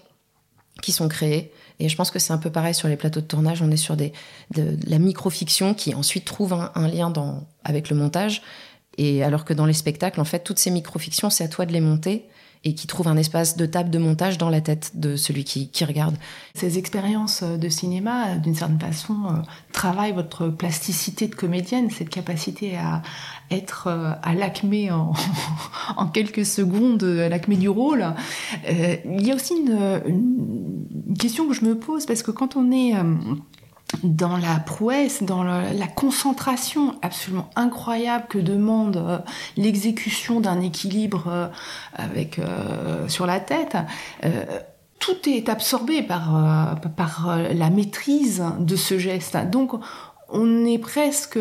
[0.81, 1.53] qui sont créées.
[1.79, 3.63] Et je pense que c'est un peu pareil sur les plateaux de tournage.
[3.63, 4.13] On est sur des,
[4.55, 8.43] de, la micro-fiction qui ensuite trouve un, lien dans, avec le montage.
[8.99, 11.73] Et alors que dans les spectacles, en fait, toutes ces micro-fictions, c'est à toi de
[11.73, 12.27] les monter
[12.65, 15.69] et qui trouve un espace de table de montage dans la tête de celui qui,
[15.69, 16.17] qui regarde.
[16.55, 19.33] Ces expériences de cinéma, d'une certaine façon, euh,
[19.73, 23.03] travaillent votre plasticité de comédienne, cette capacité à
[23.51, 24.91] être euh, à l'acmé
[25.97, 28.05] en, quelques secondes, à l'acmé du rôle.
[28.69, 32.71] Euh, il y a aussi une, question que je me pose, parce que quand on
[32.71, 32.95] est
[34.03, 39.19] dans la prouesse, dans la concentration absolument incroyable que demande euh,
[39.57, 41.49] l'exécution d'un équilibre euh,
[41.95, 43.77] avec euh, sur la tête,
[44.99, 49.37] tout est absorbé par, par la maîtrise de ce geste.
[49.51, 49.73] Donc
[50.29, 51.39] on est presque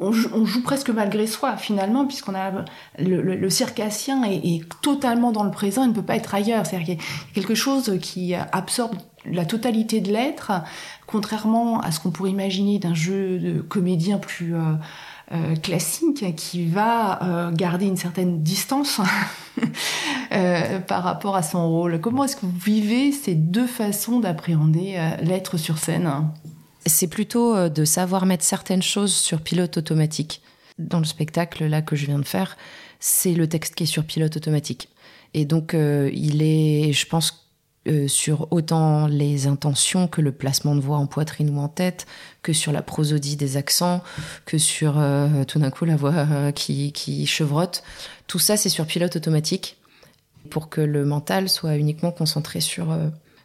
[0.00, 2.64] on joue, presque malgré soi finalement, puisqu'on a
[2.98, 6.66] le, circassien est, est, totalement dans le présent, il ne peut pas être ailleurs.
[6.66, 8.94] C'est-à-dire qu'il y a quelque chose qui absorbe
[9.32, 10.52] la totalité de l'être,
[11.06, 14.74] contrairement à ce qu'on pourrait imaginer d'un jeu de comédien plus euh,
[15.32, 19.00] euh, classique qui va euh, garder une certaine distance
[20.86, 22.00] par rapport à son rôle.
[22.00, 26.10] Comment est-ce que vous vivez ces deux façons d'appréhender l'être sur scène?
[26.88, 30.42] C'est plutôt de savoir mettre certaines choses sur pilote automatique.
[30.78, 32.56] Dans le spectacle là que je viens de faire,
[33.00, 34.88] c'est le texte qui est sur pilote automatique.
[35.34, 37.48] Et donc il est, je pense
[37.88, 42.06] euh, sur autant les intentions que le placement de voix en poitrine ou en tête,
[42.42, 44.02] que sur la prosodie des accents,
[44.44, 47.82] que sur euh, tout d'un coup la voix euh, qui, qui chevrotte.
[48.26, 49.78] Tout ça, c'est sur pilote automatique
[50.50, 52.94] pour que le mental soit uniquement concentré sur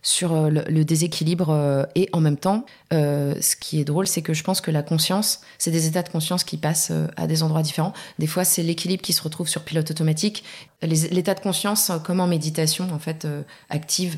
[0.04, 4.62] sur le, déséquilibre et en même temps, ce qui est drôle, c'est que je pense
[4.62, 7.94] que la conscience, c'est des états de conscience qui passent à des endroits différents.
[8.20, 10.44] Des fois, c'est l'équilibre qui se retrouve sur pilote automatique.
[10.82, 13.26] L'état de conscience, comme en méditation, en fait,
[13.70, 14.18] active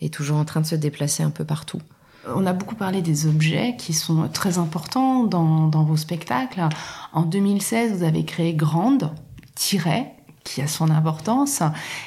[0.00, 1.80] est toujours en train de se déplacer un peu partout.
[2.26, 6.68] On a beaucoup parlé des objets qui sont très importants dans, dans vos spectacles.
[7.12, 9.10] En 2016, vous avez créé Grande,
[9.54, 11.62] Tiret, qui a son importance.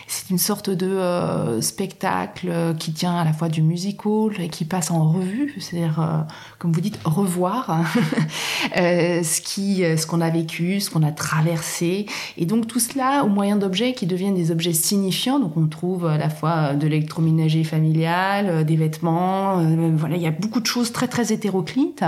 [0.07, 3.93] C'est une sorte de euh, spectacle qui tient à la fois du musical
[4.39, 6.21] et qui passe en revue, c'est-à-dire, euh,
[6.59, 7.85] comme vous dites, revoir
[8.77, 13.23] euh, ce qui, ce qu'on a vécu, ce qu'on a traversé, et donc tout cela
[13.23, 15.39] au moyen d'objets qui deviennent des objets signifiants.
[15.39, 19.57] Donc on trouve à la fois de l'électroménager familial, des vêtements,
[19.95, 22.03] voilà, il y a beaucoup de choses très très hétéroclites.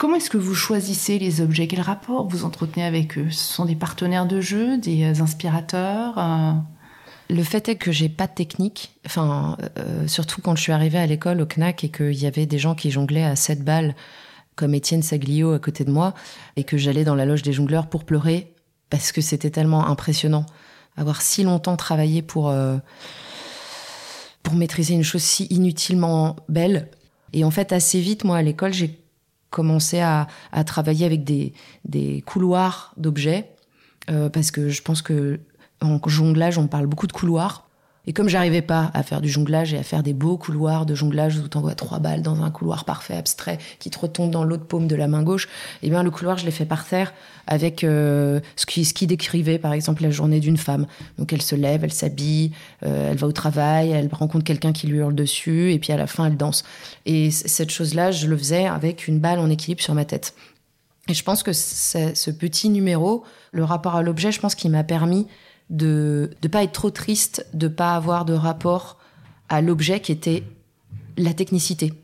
[0.00, 1.66] Comment est-ce que vous choisissez les objets?
[1.66, 3.28] Quel rapport vous entretenez avec eux?
[3.30, 6.52] Ce sont des partenaires de jeu, des euh, inspirateurs euh?
[7.28, 8.98] Le fait est que j'ai pas de technique.
[9.04, 12.46] Enfin, euh, surtout quand je suis arrivée à l'école au CNAC et qu'il y avait
[12.46, 13.94] des gens qui jonglaient à 7 balles,
[14.56, 16.14] comme Étienne Saglio à côté de moi,
[16.56, 18.54] et que j'allais dans la loge des jongleurs pour pleurer
[18.88, 20.46] parce que c'était tellement impressionnant.
[20.96, 22.50] Avoir si longtemps travaillé pour,
[24.42, 26.88] pour maîtriser une chose si inutilement belle.
[27.34, 28.99] Et en fait, assez vite, moi, à l'école, j'ai
[29.50, 31.52] commencer à, à travailler avec des,
[31.84, 33.50] des couloirs d'objets,
[34.08, 35.40] euh, parce que je pense que
[35.82, 37.69] en jonglage, on parle beaucoup de couloirs.
[38.06, 40.94] Et comme j'arrivais pas à faire du jonglage et à faire des beaux couloirs de
[40.94, 44.64] jonglage où t'envoies trois balles dans un couloir parfait, abstrait, qui te retombe dans l'autre
[44.64, 45.48] paume de la main gauche,
[45.82, 47.12] eh bien le couloir, je l'ai fait par terre
[47.46, 50.86] avec euh, ce, qui, ce qui décrivait par exemple la journée d'une femme.
[51.18, 52.52] Donc elle se lève, elle s'habille,
[52.86, 55.96] euh, elle va au travail, elle rencontre quelqu'un qui lui hurle dessus, et puis à
[55.96, 56.64] la fin elle danse.
[57.04, 60.34] Et cette chose-là, je le faisais avec une balle en équilibre sur ma tête.
[61.08, 64.84] Et je pense que ce petit numéro, le rapport à l'objet, je pense qu'il m'a
[64.84, 65.26] permis
[65.70, 68.98] de ne pas être trop triste, de pas avoir de rapport
[69.48, 70.42] à l'objet qui était
[71.16, 71.94] la technicité.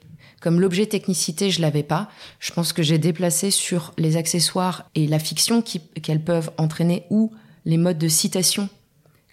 [0.40, 5.06] Comme l'objet technicité, je l'avais pas, je pense que j'ai déplacé sur les accessoires et
[5.06, 7.32] la fiction qu'elles peuvent entraîner ou
[7.64, 8.68] les modes de citation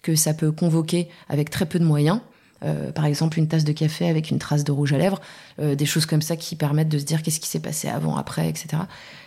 [0.02, 2.20] que ça peut convoquer avec très peu de moyens.
[2.62, 5.20] Euh, par exemple, une tasse de café avec une trace de rouge à lèvres,
[5.58, 8.16] euh, des choses comme ça qui permettent de se dire qu'est-ce qui s'est passé avant,
[8.16, 8.82] après, etc.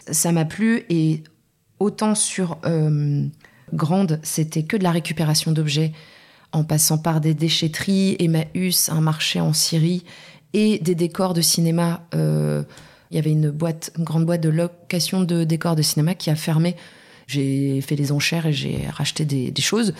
[0.09, 1.23] Ça m'a plu et
[1.79, 3.25] autant sur euh,
[3.73, 5.91] grande, c'était que de la récupération d'objets,
[6.51, 10.03] en passant par des déchetteries, Emmaüs, un marché en Syrie
[10.53, 12.07] et des décors de cinéma.
[12.15, 12.63] Euh,
[13.11, 16.75] il y avait une grande boîte de location de décors de cinéma qui a fermé.
[17.25, 19.93] J'ai fait les enchères et j'ai racheté des, choses.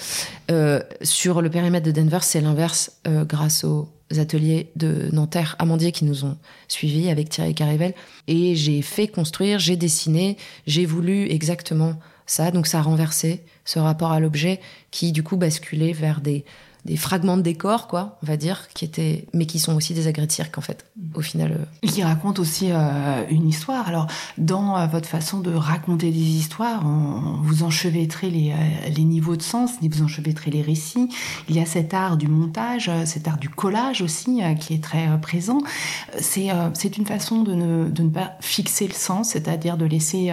[0.50, 5.92] Euh, sur le périmètre de Denver, c'est l'inverse, euh, grâce aux ateliers de Nanterre, Amandier
[5.92, 6.38] qui nous ont
[6.70, 7.94] suivis avec Thierry Carivel.
[8.28, 12.52] Et j'ai fait construire, j'ai dessiné, j'ai voulu exactement ça.
[12.52, 14.60] Donc ça a renversé ce rapport à l'objet
[14.92, 16.46] qui du coup basculait vers des
[16.88, 20.08] des fragments de décor, quoi, on va dire, qui étaient, mais qui sont aussi des
[20.08, 20.86] agrès de cirque, en fait,
[21.16, 21.68] au final.
[21.84, 21.88] Euh.
[21.88, 23.90] Qui racontent aussi euh, une histoire.
[23.90, 26.86] Alors, dans euh, votre façon de raconter des histoires,
[27.44, 28.54] vous enchevêtrez les,
[28.96, 31.10] les, niveaux de sens, vous enchevêtrez les récits.
[31.50, 35.20] Il y a cet art du montage, cet art du collage aussi, qui est très
[35.20, 35.60] présent.
[36.20, 40.32] C'est c'est une façon de ne, de ne pas fixer le sens, c'est-à-dire de laisser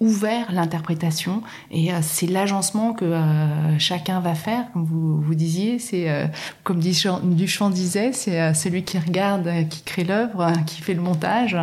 [0.00, 1.42] ouvert l'interprétation.
[1.70, 5.78] Et euh, c'est l'agencement que euh, chacun va faire comme vous, vous disiez.
[5.78, 6.26] C'est euh,
[6.62, 11.56] comme Duchamp disait c'est celui qui regarde qui crée l'œuvre qui fait le montage.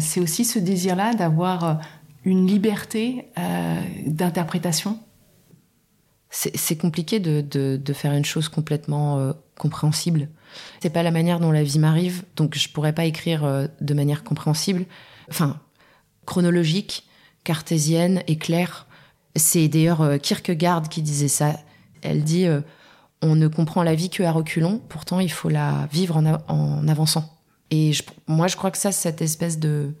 [0.00, 1.80] C'est aussi ce désir là d'avoir
[2.24, 3.26] une liberté
[4.06, 4.98] d'interprétation.
[6.30, 10.28] C'est compliqué de, faire une chose complètement compréhensible.
[10.80, 14.24] C'est pas la manière dont la vie m'arrive donc je pourrais pas écrire de manière
[14.24, 14.84] compréhensible.
[15.30, 15.58] Enfin
[16.26, 17.04] chronologique
[17.44, 18.86] cartésienne et claire.
[19.36, 21.56] C'est d'ailleurs euh, Kierkegaard qui disait ça.
[22.02, 22.60] Elle dit euh,
[23.22, 26.16] on ne comprend la vie que à reculons, pourtant il faut la vivre
[26.48, 27.38] en, avançant.
[27.70, 27.92] Et
[28.26, 29.94] moi, je crois que ça, cette espèce de,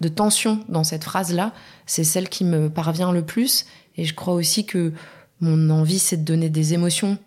[0.00, 1.52] de tension dans cette phrase-là,
[1.86, 3.66] c'est celle qui me parvient le plus.
[3.96, 4.92] Et je crois aussi que
[5.40, 7.18] mon envie, c'est de donner des émotions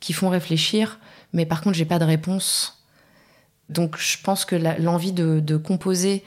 [0.00, 1.00] qui font réfléchir,
[1.32, 2.84] mais par contre, j'ai pas de réponse.
[3.70, 6.22] Donc, je pense que l'envie de, composer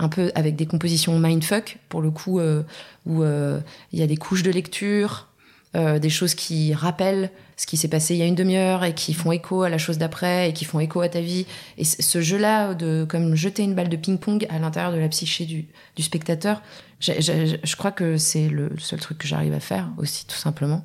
[0.00, 2.62] un peu avec des compositions mindfuck, pour le coup, euh,
[3.06, 3.60] où euh,
[3.92, 5.28] il y a des couches de lecture,
[5.76, 8.94] euh, des choses qui rappellent ce qui s'est passé il y a une demi-heure et
[8.94, 11.46] qui font écho à la chose d'après et qui font écho à ta vie.
[11.76, 15.44] Et ce jeu-là, de comme jeter une balle de ping-pong à l'intérieur de la psyché
[15.44, 16.62] du, du spectateur,
[17.00, 20.82] je crois que c'est le seul truc que j'arrive à faire aussi, tout simplement.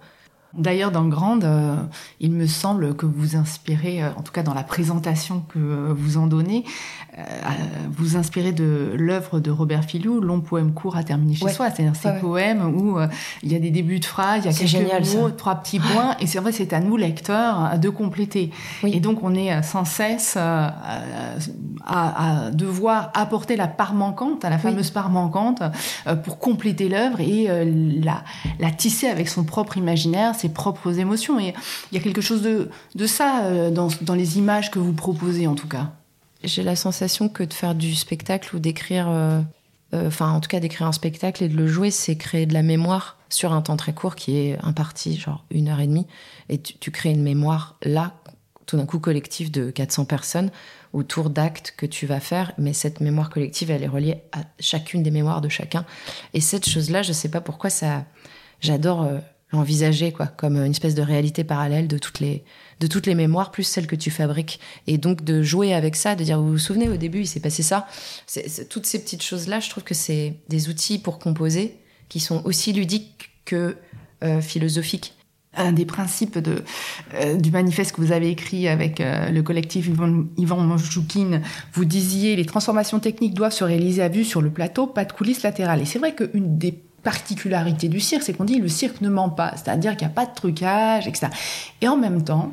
[0.57, 1.75] D'ailleurs, dans Grande, euh,
[2.19, 5.93] il me semble que vous inspirez, euh, en tout cas dans la présentation que euh,
[5.95, 6.63] vous en donnez,
[7.97, 11.69] vous inspirez de l'œuvre de Robert Filou, Long poème court à terminer chez soi.
[11.69, 12.97] C'est-à-dire ces poèmes où
[13.41, 15.79] il y a des débuts de phrases, il y a quelques génial, mots, trois petits
[15.79, 18.51] points, et c'est vrai, c'est à nous, lecteurs, de compléter.
[18.83, 20.75] Et donc, on est sans cesse à,
[21.85, 25.63] à, devoir apporter la part manquante, à la fameuse part manquante,
[26.25, 27.47] pour compléter l'œuvre et
[28.03, 28.25] la,
[28.59, 31.39] la tisser avec son propre imaginaire ses propres émotions.
[31.39, 31.53] Et
[31.91, 34.93] il y a quelque chose de, de ça euh, dans, dans les images que vous
[34.93, 35.91] proposez, en tout cas.
[36.43, 39.41] J'ai la sensation que de faire du spectacle ou d'écrire, euh,
[39.93, 42.53] euh, enfin, en tout cas, d'écrire un spectacle et de le jouer, c'est créer de
[42.53, 46.05] la mémoire sur un temps très court qui est imparti, genre une heure et demie.
[46.49, 48.13] Et tu, crées une mémoire là,
[48.67, 50.51] tout d'un coup collective de 400 personnes
[50.93, 55.03] autour d'actes que tu vas faire, mais cette mémoire collective, elle est reliée à chacune
[55.03, 55.86] des mémoires de chacun.
[56.34, 58.05] Et cette chose-là, je sais pas pourquoi ça,
[58.62, 59.10] j'adore
[59.51, 62.43] envisager quoi comme une espèce de réalité parallèle de toutes les
[62.79, 64.60] de toutes les mémoires plus celles que tu fabriques.
[64.88, 67.39] Et donc de jouer avec ça de dire vous vous souvenez au début il s'est
[67.39, 67.88] passé ça.
[68.27, 71.77] C'est, toutes ces petites choses là je trouve que c'est des outils pour composer
[72.10, 73.77] qui sont aussi ludiques que
[74.23, 75.13] euh, philosophiques.
[75.58, 76.63] Un des principes de,
[77.13, 80.75] euh, du manifeste que vous avez écrit avec euh, le collectif Yvan, Yvan
[81.73, 85.13] vous disiez les transformations techniques doivent se réaliser à vue sur le plateau, pas de
[85.13, 85.81] coulisses latérales.
[85.81, 86.73] Et c'est vrai qu'une des
[87.05, 90.15] particularité du cirque, c'est qu'on dit le cirque ne ment pas, c'est-à-dire qu'il n'y a
[90.15, 91.27] pas de trucage, etc.
[91.81, 92.51] Et en même temps,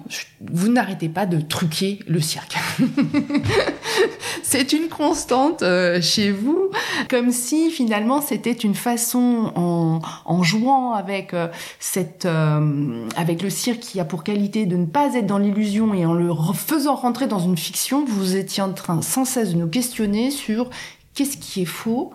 [0.52, 2.54] vous n'arrêtez pas de truquer le cirque.
[4.42, 6.70] c'est une constante euh, chez vous,
[7.08, 11.48] comme si finalement c'était une façon, en, jouant avec euh,
[11.80, 15.94] cette, euh, avec le cirque qui a pour qualité de ne pas être dans l'illusion
[15.94, 19.56] et en le faisant rentrer dans une fiction, vous étiez en train sans cesse de
[19.56, 20.68] nous questionner sur
[21.14, 22.12] qu'est-ce qui est faux,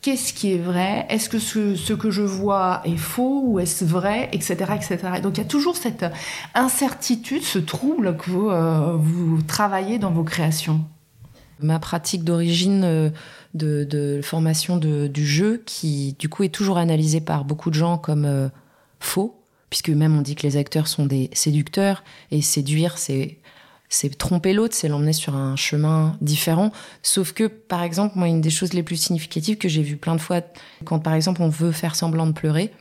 [0.00, 1.06] qu'est-ce qui est vrai?
[1.08, 4.28] Est-ce que ce, que je vois est faux ou est-ce vrai?
[4.32, 4.54] Etc.
[4.74, 4.98] etc.
[5.22, 6.06] donc il y a toujours cette
[6.54, 8.98] incertitude, ce trouble que vous, euh,
[9.46, 10.84] travaillez dans vos créations.
[11.60, 13.10] Ma pratique d'origine euh,
[13.54, 18.24] de, formation du jeu, qui du coup est toujours analysée par beaucoup de gens comme
[18.24, 18.48] euh,
[19.00, 23.38] faux, puisque même on dit que les acteurs sont des séducteurs, et séduire c'est
[23.88, 26.72] c'est tromper l'autre, c'est l'emmener sur un chemin différent.
[27.02, 30.14] Sauf que, par exemple, moi, une des choses les plus significatives que j'ai vu plein
[30.14, 30.42] de fois,
[30.84, 32.72] quand par exemple on veut faire semblant de pleurer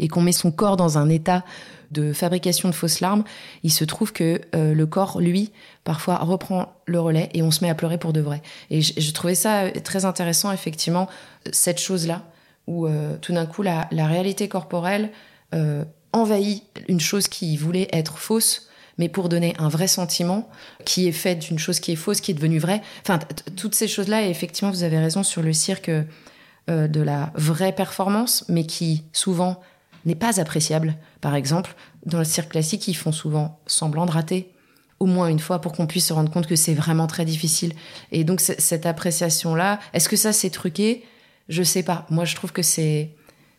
[0.00, 1.44] et qu'on met son corps dans un état
[1.92, 3.22] de fabrication de fausses larmes,
[3.62, 5.52] il se trouve que euh, le corps, lui,
[5.84, 8.42] parfois reprend le relais et on se met à pleurer pour de vrai.
[8.70, 11.08] Et je, trouvais ça très intéressant, effectivement,
[11.52, 12.22] cette chose-là,
[12.66, 15.10] où euh, tout d'un coup la, réalité corporelle
[15.54, 20.48] euh, envahit une chose qui voulait être fausse mais pour donner un vrai sentiment
[20.84, 22.82] qui est fait d'une chose qui est fausse, qui est devenue vraie.
[23.02, 23.18] Enfin,
[23.56, 27.72] toutes ces choses-là, et effectivement, vous avez raison sur le cirque euh, de la vraie
[27.72, 29.60] performance, mais qui souvent
[30.04, 30.96] n'est pas appréciable.
[31.20, 31.74] Par exemple,
[32.06, 34.54] dans le cirque classique, ils font souvent semblant de rater
[35.00, 37.74] au moins une fois pour qu'on puisse se rendre compte que c'est vraiment très difficile.
[38.12, 41.04] Et donc cette appréciation-là, est-ce que ça c'est truqué?
[41.48, 42.06] Je sais pas.
[42.10, 43.10] Moi je trouve que c'est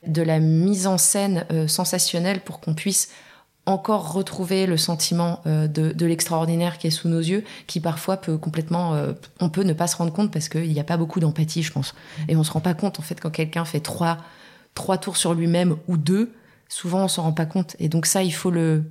[0.08, 3.10] de la mise en scène euh, sensationnelle pour qu'on puisse
[3.66, 8.38] encore retrouver le sentiment euh, de, l'extraordinaire qui est sous nos yeux, qui parfois peut
[8.38, 11.20] complètement, euh, on peut ne pas se rendre compte parce qu'il n'y a pas beaucoup
[11.20, 11.96] d'empathie, je pense.
[12.28, 14.18] Et on se rend pas compte en fait quand quelqu'un fait trois,
[14.76, 16.32] trois tours sur lui-même ou deux,
[16.70, 17.76] souvent on s'en rend pas compte.
[17.80, 18.84] Et donc ça, il faut le,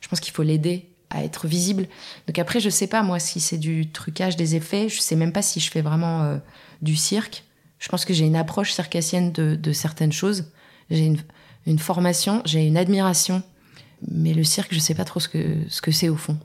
[0.00, 1.86] je pense qu'il faut l'aider à être visible.
[2.26, 5.32] Donc après, je sais pas moi si c'est du trucage des effets, je sais même
[5.32, 6.36] pas si je fais vraiment euh,
[6.82, 7.44] du cirque.
[7.78, 10.50] Je pense que j'ai une approche circassienne de, certaines choses.
[10.90, 11.18] J'ai une,
[11.64, 13.42] une formation, j'ai une admiration
[14.06, 16.38] mais le cirque, je sais pas trop ce que ce que c'est au fond.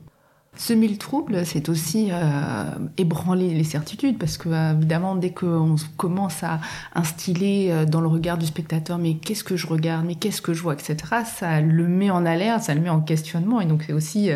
[0.56, 2.64] Semer le trouble, c'est aussi euh,
[2.96, 6.60] ébranler les certitudes, parce que euh, évidemment, dès qu'on commence à
[6.94, 10.54] instiller euh, dans le regard du spectateur, mais qu'est-ce que je regarde, mais qu'est-ce que
[10.54, 13.82] je vois, etc., ça le met en alerte, ça le met en questionnement, et donc
[13.84, 14.30] c'est aussi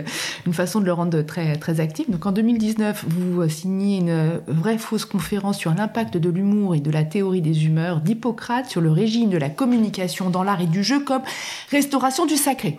[0.45, 2.11] une façon de le rendre très très actif.
[2.11, 6.91] Donc en 2019, vous signez une vraie fausse conférence sur l'impact de l'humour et de
[6.91, 10.83] la théorie des humeurs d'Hippocrate sur le régime de la communication dans l'art et du
[10.83, 11.23] jeu comme
[11.71, 12.77] restauration du sacré.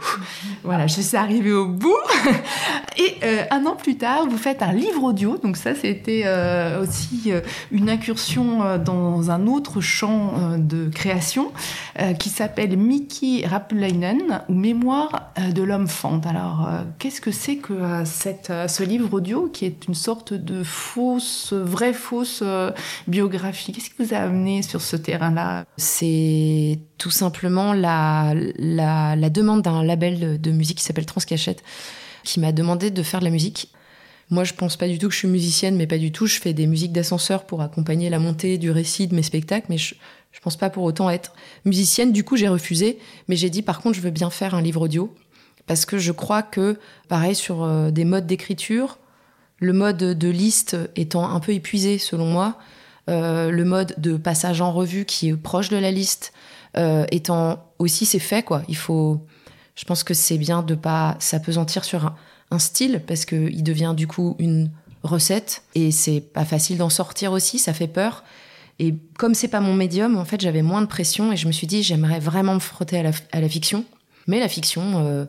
[0.64, 1.96] Voilà, je suis arrivée au bout.
[2.98, 5.38] et euh, un an plus tard, vous faites un livre audio.
[5.38, 11.52] Donc ça, c'était euh, aussi euh, une incursion dans un autre champ de création
[12.20, 16.26] qui s'appelle Mickey Rappelainen ou Mémoire de l'homme fente.
[16.26, 21.94] Alors, qu'est-ce que c'est que ce livre audio qui est une sorte de fausse, vraie
[21.94, 22.44] fausse
[23.08, 23.72] biographie?
[23.72, 25.66] Qu'est-ce qui vous a amené sur ce terrain-là?
[25.78, 28.34] C'est tout simplement la,
[29.30, 31.64] demande d'un label de musique qui s'appelle Transcachette
[32.24, 33.72] qui m'a demandé de faire de la musique.
[34.30, 36.28] Moi, je pense pas du tout que je suis musicienne, mais pas du tout.
[36.28, 39.78] Je fais des musiques d'ascenseur pour accompagner la montée du récit de mes spectacles, mais
[39.78, 39.96] je,
[40.32, 41.34] je pense pas pour autant être
[41.66, 42.12] musicienne.
[42.12, 44.82] Du coup, j'ai refusé, mais j'ai dit par contre, je veux bien faire un livre
[44.82, 45.14] audio
[45.66, 48.98] parce que je crois que, pareil, sur euh, des modes d'écriture,
[49.58, 52.58] le mode de liste étant un peu épuisé selon moi,
[53.10, 56.34] euh, le mode de passage en revue qui est proche de la liste
[56.78, 58.62] euh, étant aussi c'est fait quoi.
[58.68, 59.22] Il faut
[59.80, 62.14] je pense que c'est bien de pas s'apesantir sur
[62.52, 64.72] un, style parce qu'il devient du coup une
[65.04, 68.26] recette et c'est pas facile d'en sortir aussi, ça fait peur.
[68.80, 71.54] Et comme c'est pas mon médium, en fait, j'avais moins de pression et je me
[71.54, 73.86] suis dit j'aimerais vraiment me frotter à la, fiction,
[74.28, 75.24] mais la fiction euh,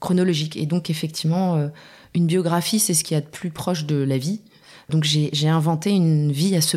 [0.00, 0.56] chronologique.
[0.56, 1.68] Et donc effectivement, euh,
[2.16, 4.40] une biographie, c'est ce qui y a de plus proche de la vie.
[4.88, 6.76] Donc j'ai inventé une vie à ce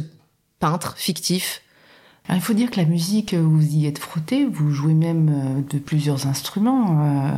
[0.59, 1.63] peintre fictif
[2.33, 5.61] il faut dire que la musique, euh, vous y êtes frotté, vous jouez même euh,
[5.69, 7.01] de plusieurs instruments.
[7.01, 7.31] Euh.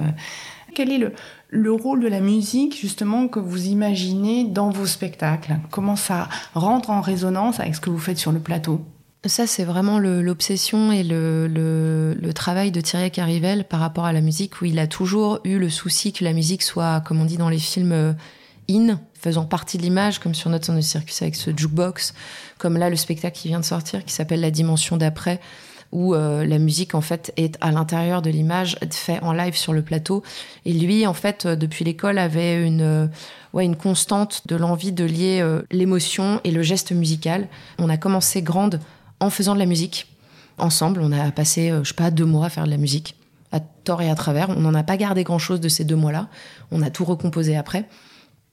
[0.74, 1.14] Quel est le,
[1.50, 5.58] le rôle de la musique justement que vous imaginez dans vos spectacles?
[5.72, 8.82] Comment ça rentre en résonance avec ce que vous faites sur le plateau?
[9.26, 14.14] Ça, c'est vraiment l'obsession et le, le, le, travail de Thierry Carivel par rapport à
[14.14, 17.26] la musique, où il a toujours eu le souci que la musique soit, comme on
[17.26, 18.16] dit dans les films,
[18.70, 22.14] in, faisant partie de l'image, comme sur notre de circus avec ce jukebox,
[22.58, 25.40] comme là le spectacle qui vient de sortir qui s'appelle La dimension d'après,
[25.92, 29.74] où euh, la musique en fait est à l'intérieur de l'image, fait en live sur
[29.74, 30.24] le plateau.
[30.66, 33.08] Et lui, en fait, euh, depuis l'école, avait une euh,
[33.54, 37.48] ouais une constante de l'envie de lier l'émotion et le geste musical.
[37.80, 38.80] On a commencé grande
[39.20, 40.08] en faisant de la musique
[40.58, 41.02] ensemble.
[41.02, 43.16] On a passé, je sais pas, deux mois à faire de la musique
[43.52, 44.50] à tort et à travers.
[44.50, 46.28] On n'en a pas gardé grand chose de ces deux mois-là.
[46.72, 47.88] On a tout recomposé après.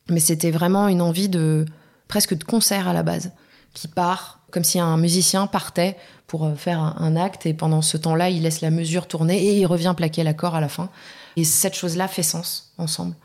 [0.09, 1.65] Mais c'était vraiment une envie de
[2.09, 3.33] presque de concert à la base,
[3.73, 5.97] qui part comme si un musicien partait
[6.29, 9.59] pour euh, faire un, acte et pendant ce temps-là, il laisse la mesure tourner et
[9.59, 10.91] il revient plaquer l'accord à la fin.
[11.35, 13.17] Et cette chose-là fait sens ensemble.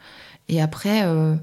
[0.48, 1.36] Et après, euh,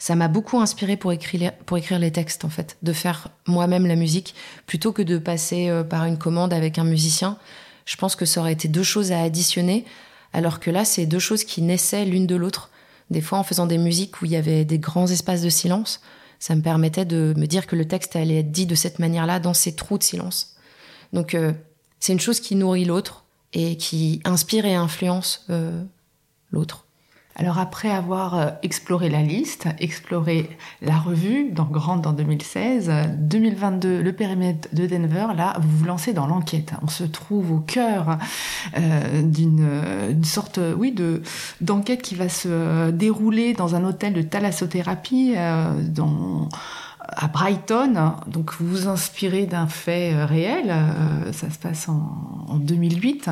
[0.00, 3.86] ça m'a beaucoup inspiré pour écrire, pour écrire les textes, en fait, de faire moi-même
[3.86, 4.34] la musique
[4.66, 7.38] plutôt que de passer euh, par une commande avec un musicien.
[7.84, 9.84] Je pense que ça aurait été deux choses à additionner,
[10.32, 12.71] alors que là, c'est deux choses qui naissaient l'une de l'autre.
[13.12, 16.00] Des fois, en faisant des musiques où il y avait des grands espaces de silence,
[16.38, 19.38] ça me permettait de me dire que le texte allait être dit de cette manière-là,
[19.38, 20.56] dans ces trous de silence.
[21.12, 21.52] Donc, euh,
[22.00, 25.84] c'est une chose qui nourrit l'autre et qui inspire et influence euh,
[26.50, 26.86] l'autre.
[27.36, 30.50] Alors après avoir euh, exploré la liste, exploré
[30.82, 36.12] la revue dans Grande en 2016, 2022 le périmètre de Denver, là vous vous lancez
[36.12, 36.72] dans l'enquête.
[36.82, 38.18] On se trouve au cœur
[38.76, 41.22] euh, d'une sorte, oui, de
[41.60, 46.48] d'enquête qui va se dérouler dans un hôtel de thalassothérapie euh, dans
[47.08, 48.14] à Brighton.
[48.26, 53.30] Donc vous vous inspirez d'un fait euh, réel, euh, ça se passe en, 2008,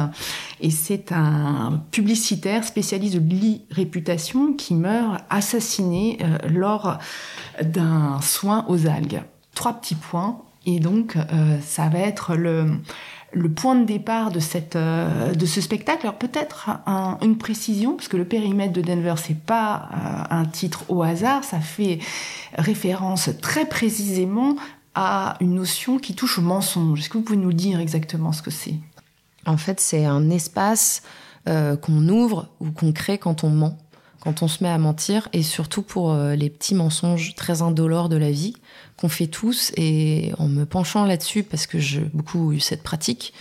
[0.61, 6.99] et c'est un publicitaire spécialiste de l'e-réputation qui meurt assassiné euh, lors
[7.63, 9.23] d'un soin aux algues.
[9.55, 11.17] Trois petits points, et donc
[11.63, 12.67] ça va être le
[13.33, 16.01] le point de départ de, cette, euh, de ce spectacle.
[16.03, 16.71] Alors peut-être
[17.23, 21.45] une précision, parce que le périmètre de Denver, c'est pas euh, un titre au hasard,
[21.45, 21.99] ça fait
[22.57, 24.57] référence très précisément
[24.95, 27.01] à une notion qui touche au mensonge.
[27.01, 28.75] Est-ce que vous pouvez nous dire exactement ce que c'est?
[29.47, 31.03] En fait, c'est un espace
[31.49, 33.79] euh, qu'on ouvre ou qu'on crée quand on ment,
[34.21, 38.17] quand on se met à mentir, et surtout pour les petits mensonges très indolores de
[38.17, 38.55] la vie
[39.01, 39.73] qu'on fait tous.
[39.77, 43.33] Et en me penchant là-dessus, parce que j'ai beaucoup eu cette pratique,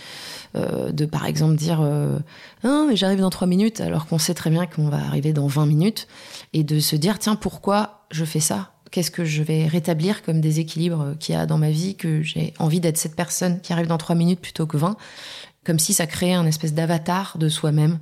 [0.56, 1.80] euh, de par exemple dire
[2.64, 5.46] ah, mais j'arrive dans trois minutes alors qu'on sait très bien qu'on va arriver dans
[5.46, 6.08] 20 minutes
[6.52, 8.72] et de se dire tiens pourquoi je fais ça?
[8.90, 12.52] Qu'est-ce que je vais rétablir comme déséquilibre qu'il y a dans ma vie que j'ai
[12.58, 14.96] envie d'être cette personne qui arrive dans trois minutes plutôt que 20
[15.64, 18.00] comme si ça créait un espèce d'avatar de soi-même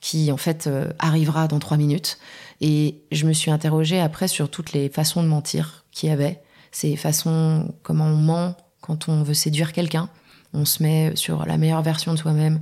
[0.00, 2.18] qui en fait euh, arrivera dans trois minutes
[2.60, 6.40] et je me suis interrogée après sur toutes les façons de mentir qu'il y avait
[6.72, 10.08] ces façons comment on ment quand on veut séduire quelqu'un.
[10.54, 12.60] On se met sur la meilleure version de soi-même,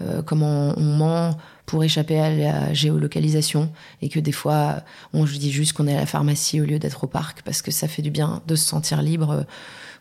[0.00, 1.36] euh, comment on ment
[1.66, 3.70] pour échapper à la géolocalisation.
[4.00, 4.80] Et que des fois
[5.12, 7.70] on dis juste qu'on est à la pharmacie au lieu d'être au parc parce que
[7.70, 9.44] ça fait du bien de se sentir libre.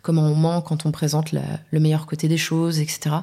[0.02, 3.18] Comment on ment quand on présente le meilleur côté des choses etc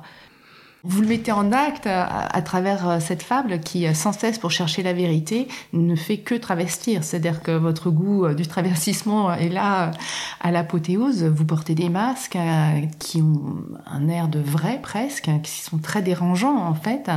[0.87, 4.51] vous le mettez en acte à, travers euh, cette fable qui, euh, sans cesse pour
[4.51, 7.03] chercher la vérité, ne fait que travestir.
[7.05, 9.93] C'est-à-dire que votre goût euh, du travestissement est là
[10.43, 11.25] à l'apothéose.
[11.25, 12.37] Vous portez des masques
[12.99, 13.57] qui ont
[13.87, 17.11] un air de vrai presque, hein, qui sont très dérangeants en fait.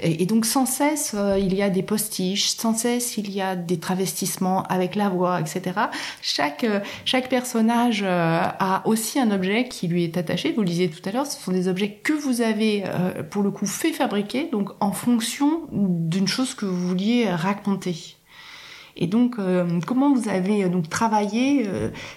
[0.00, 3.78] Et, donc sans cesse, il y a des postiches, sans cesse, il y a des
[3.78, 5.62] travestissements avec la voix, etc.
[6.20, 6.66] Chaque,
[7.06, 10.52] chaque personnage a aussi un objet qui lui est attaché.
[10.52, 13.42] Vous le disiez tout à l'heure, ce sont des objets que vous avez euh, pour
[13.42, 18.16] le coup fait fabriquer, donc en fonction d'une chose que vous vouliez raconter.
[19.00, 21.68] Et donc, euh, comment vous avez euh, donc travaillé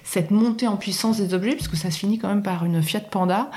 [0.03, 3.01] cette montée en puissance des objets, puisque ça se finit quand même par une Fiat
[3.01, 3.51] Panda,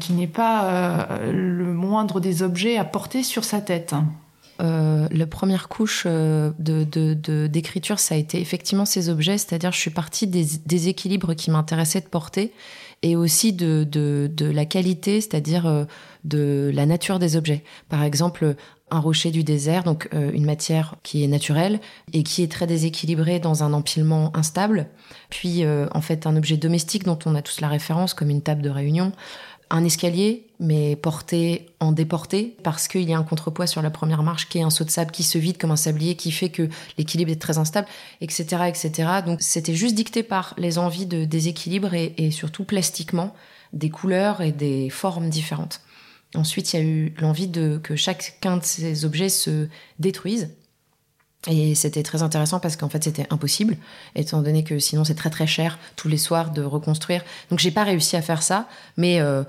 [0.00, 3.94] qui n'est pas le moindre des objets à porter sur sa tête?
[4.60, 10.26] la première couche de, d'écriture, ça a été effectivement ces objets, c'est-à-dire je suis partie
[10.26, 12.52] des, des équilibres qui m'intéressaient de porter
[13.04, 15.84] et aussi de, de, la qualité, c'est-à-dire euh,
[16.24, 17.62] de la nature des objets.
[17.90, 18.56] Par exemple,
[18.90, 21.80] un rocher du désert, donc euh, une matière qui est naturelle
[22.14, 24.88] et qui est très déséquilibrée dans un empilement instable.
[25.28, 28.40] Puis euh, en fait un objet domestique dont on a tous la référence comme une
[28.40, 29.12] table de réunion,
[29.70, 34.22] un escalier, mais porté en déporté, parce qu'il y a un contrepoids sur la première
[34.22, 36.48] marche qui est un saut de sable qui se vide comme un sablier, qui fait
[36.48, 37.88] que l'équilibre est très instable,
[38.20, 39.08] etc., etc.
[39.24, 43.34] Donc c'était juste dicté par les envies de déséquilibre et, surtout plastiquement
[43.72, 45.80] des couleurs et des formes différentes.
[46.34, 50.50] Ensuite, il y a eu l'envie de que chacun de ces objets se détruise.
[51.46, 53.76] Et c'était très intéressant parce qu'en fait c'était impossible,
[54.14, 57.22] étant donné que sinon c'est très très cher tous les soirs de reconstruire.
[57.50, 58.66] Donc j'ai pas réussi à faire ça,
[58.96, 59.44] mais euh,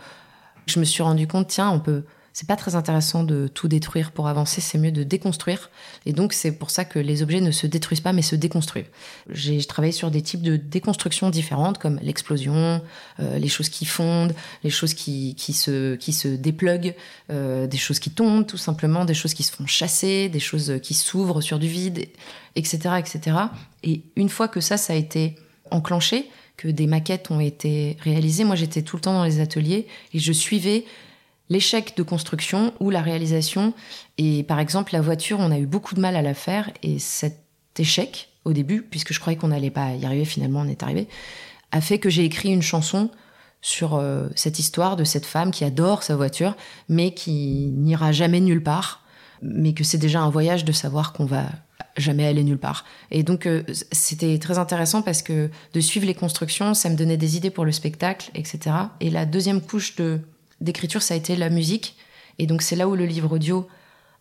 [0.65, 2.03] je me suis rendu compte, tiens, on peut
[2.35, 5.71] c'est pas très intéressant de tout détruire pour avancer, c'est mieux de déconstruire.
[6.05, 8.87] Et donc c'est pour ça que les objets ne se détruisent pas mais se déconstruisent.
[9.29, 12.81] J'ai travaillé sur des types de déconstruction différentes comme l'explosion,
[13.21, 16.95] euh, les choses qui fondent, les choses qui, qui se qui se dépluguent,
[17.31, 20.81] euh, des choses qui tombent tout simplement, des choses qui se font chasser, des choses
[20.83, 22.09] qui s'ouvrent sur du vide,
[22.57, 23.37] etc., etc.
[23.83, 25.37] Et une fois que ça ça a été
[25.71, 28.43] enclenché, que des maquettes ont été réalisées.
[28.43, 30.85] Moi, j'étais tout le temps dans les ateliers et je suivais
[31.49, 33.73] l'échec de construction ou la réalisation.
[34.17, 36.99] Et par exemple, la voiture, on a eu beaucoup de mal à la faire et
[36.99, 37.39] cet
[37.77, 41.07] échec au début, puisque je croyais qu'on n'allait pas y arriver, finalement on est arrivé,
[41.71, 43.09] a fait que j'ai écrit une chanson
[43.61, 46.55] sur euh, cette histoire de cette femme qui adore sa voiture,
[46.87, 49.03] mais qui n'ira jamais nulle part,
[49.41, 51.47] mais que c'est déjà un voyage de savoir qu'on va
[51.97, 52.85] jamais aller nulle part.
[53.09, 57.17] Et donc euh, c'était très intéressant parce que de suivre les constructions, ça me donnait
[57.17, 58.75] des idées pour le spectacle, etc.
[58.99, 60.19] Et la deuxième couche de
[60.61, 61.95] d'écriture, ça a été la musique.
[62.39, 63.67] Et donc c'est là où le livre audio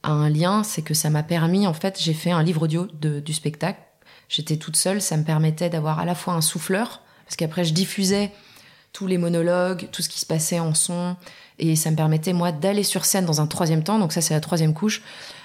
[0.03, 2.87] a un lien, c'est que ça m'a permis, en fait, j'ai fait un livre audio
[3.01, 3.81] du spectacle.
[4.29, 7.73] J'étais toute seule, ça me permettait d'avoir à la fois un souffleur, parce qu'après je
[7.73, 8.33] diffusais
[8.93, 11.17] tous les monologues, tout ce qui se passait en son,
[11.59, 14.35] et ça me permettait moi d'aller sur scène dans un troisième temps, donc ça c'est
[14.35, 15.03] la troisième couche,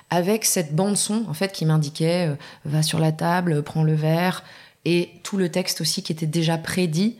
[0.09, 2.35] avec cette bande son en fait qui m'indiquait euh,
[2.65, 4.43] va sur la table, prends le verre,
[4.85, 7.17] et tout le texte aussi qui était déjà prédit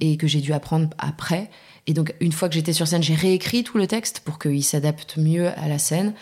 [0.00, 1.50] et que j'ai dû apprendre après
[1.86, 4.64] et donc, une fois que j'étais sur scène, j'ai réécrit tout le texte pour qu'il
[4.64, 6.14] s'adapte mieux à la scène.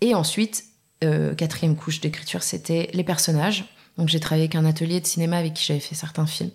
[0.00, 0.64] Et ensuite,
[1.02, 3.64] euh, quatrième couche d'écriture, c'était les personnages.
[3.98, 6.52] Donc, j'ai travaillé avec un atelier de cinéma avec qui j'avais fait certains films,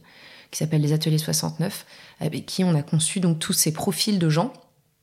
[0.51, 1.85] qui s'appelle les Ateliers 69,
[2.21, 4.53] avec qui on a conçu donc tous ces profils de gens.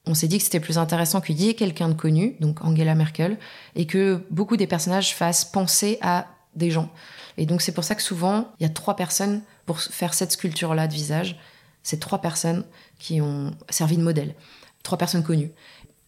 [0.06, 2.94] On s'est dit que c'était plus intéressant qu'il y ait quelqu'un de connu, donc Angela
[2.94, 3.38] Merkel,
[3.74, 6.26] et que beaucoup des personnages fassent penser à
[6.56, 6.90] des gens.
[7.36, 10.32] Et donc c'est pour ça que souvent, il y a trois personnes pour faire cette
[10.32, 11.38] sculpture-là de visage.
[11.84, 12.64] C'est trois personnes
[12.98, 14.34] qui ont servi de modèle.
[14.82, 15.52] Trois personnes connues.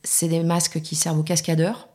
[0.02, 1.88] C'est des masques qui servent aux cascadeurs.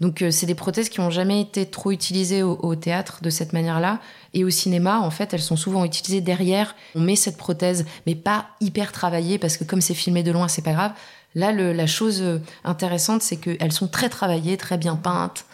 [0.00, 3.52] Donc euh, c'est des prothèses qui n'ont jamais été trop utilisées au, théâtre de cette
[3.52, 4.00] manière-là.
[4.34, 6.76] Et au cinéma, en fait, elles sont souvent utilisées derrière.
[6.94, 10.48] On met cette prothèse, mais pas hyper travaillée, parce que comme c'est filmé de loin,
[10.48, 10.92] c'est pas grave.
[11.34, 12.24] Là, la chose
[12.64, 15.44] intéressante, c'est qu'elles sont très travaillées, très bien peintes.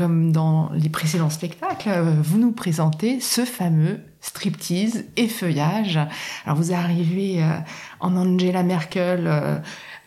[0.00, 1.90] Comme dans les précédents spectacles,
[2.22, 5.98] vous nous présentez ce fameux striptease et feuillage.
[6.46, 7.44] Alors vous arrivez
[8.00, 9.28] en Angela Merkel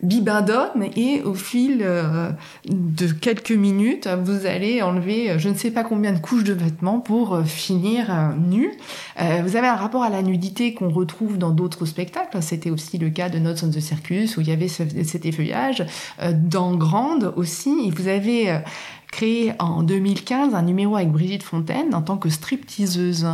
[0.04, 2.30] bibindome et au fil euh,
[2.66, 6.52] de quelques minutes, vous allez enlever euh, je ne sais pas combien de couches de
[6.52, 8.72] vêtements pour euh, finir nu.
[9.18, 12.42] vous avez un rapport à la nudité qu'on retrouve dans d'autres spectacles.
[12.42, 15.84] C'était aussi le cas de Notes on the Circus où il y avait cet effeuillage.
[16.32, 18.58] Dans Grande aussi, vous avez
[19.14, 23.28] créé en 2015 un numéro avec Brigitte Fontaine en tant que stripteaseuse.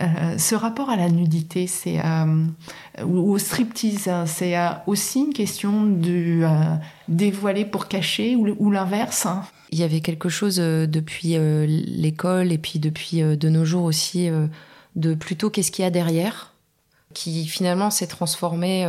[0.00, 2.46] Euh, ce rapport à la nudité, c'est euh,
[3.04, 6.44] ou au striptease, hein, c'est euh, aussi une question de
[7.06, 9.24] dévoiler pour cacher ou, l'inverse.
[9.26, 9.44] Hein.
[9.70, 14.28] Il y avait quelque chose depuis l'école et puis depuis de nos jours aussi
[14.96, 16.54] de plutôt qu'est-ce qu'il y a derrière,
[17.14, 18.84] qui finalement s'est transformé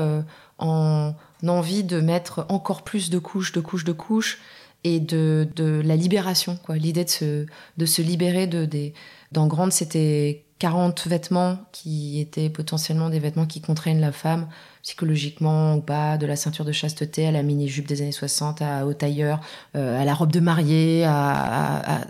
[0.58, 1.14] en
[1.48, 4.40] envie de mettre encore plus de couches, de couches, de couches
[4.84, 6.78] et de, de la libération, quoi.
[6.78, 7.46] L'idée de se,
[7.78, 8.94] de se libérer de des.
[9.32, 14.48] Dans Grande, c'était 40 vêtements qui étaient potentiellement des vêtements qui contraignent la femme
[14.84, 18.86] psychologiquement ou pas, de la ceinture de chasteté à la mini-jupe des années 60, à,
[18.86, 19.40] au tailleur,
[19.76, 22.02] euh, à la robe de mariée, à,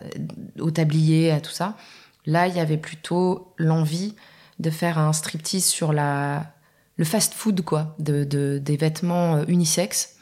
[0.59, 1.77] au tablier, à tout ça.
[2.25, 4.15] Là, il y avait plutôt l'envie
[4.59, 6.53] de faire un striptease sur la,
[6.97, 10.17] le fast-food, quoi, de, de, des vêtements euh, unisexes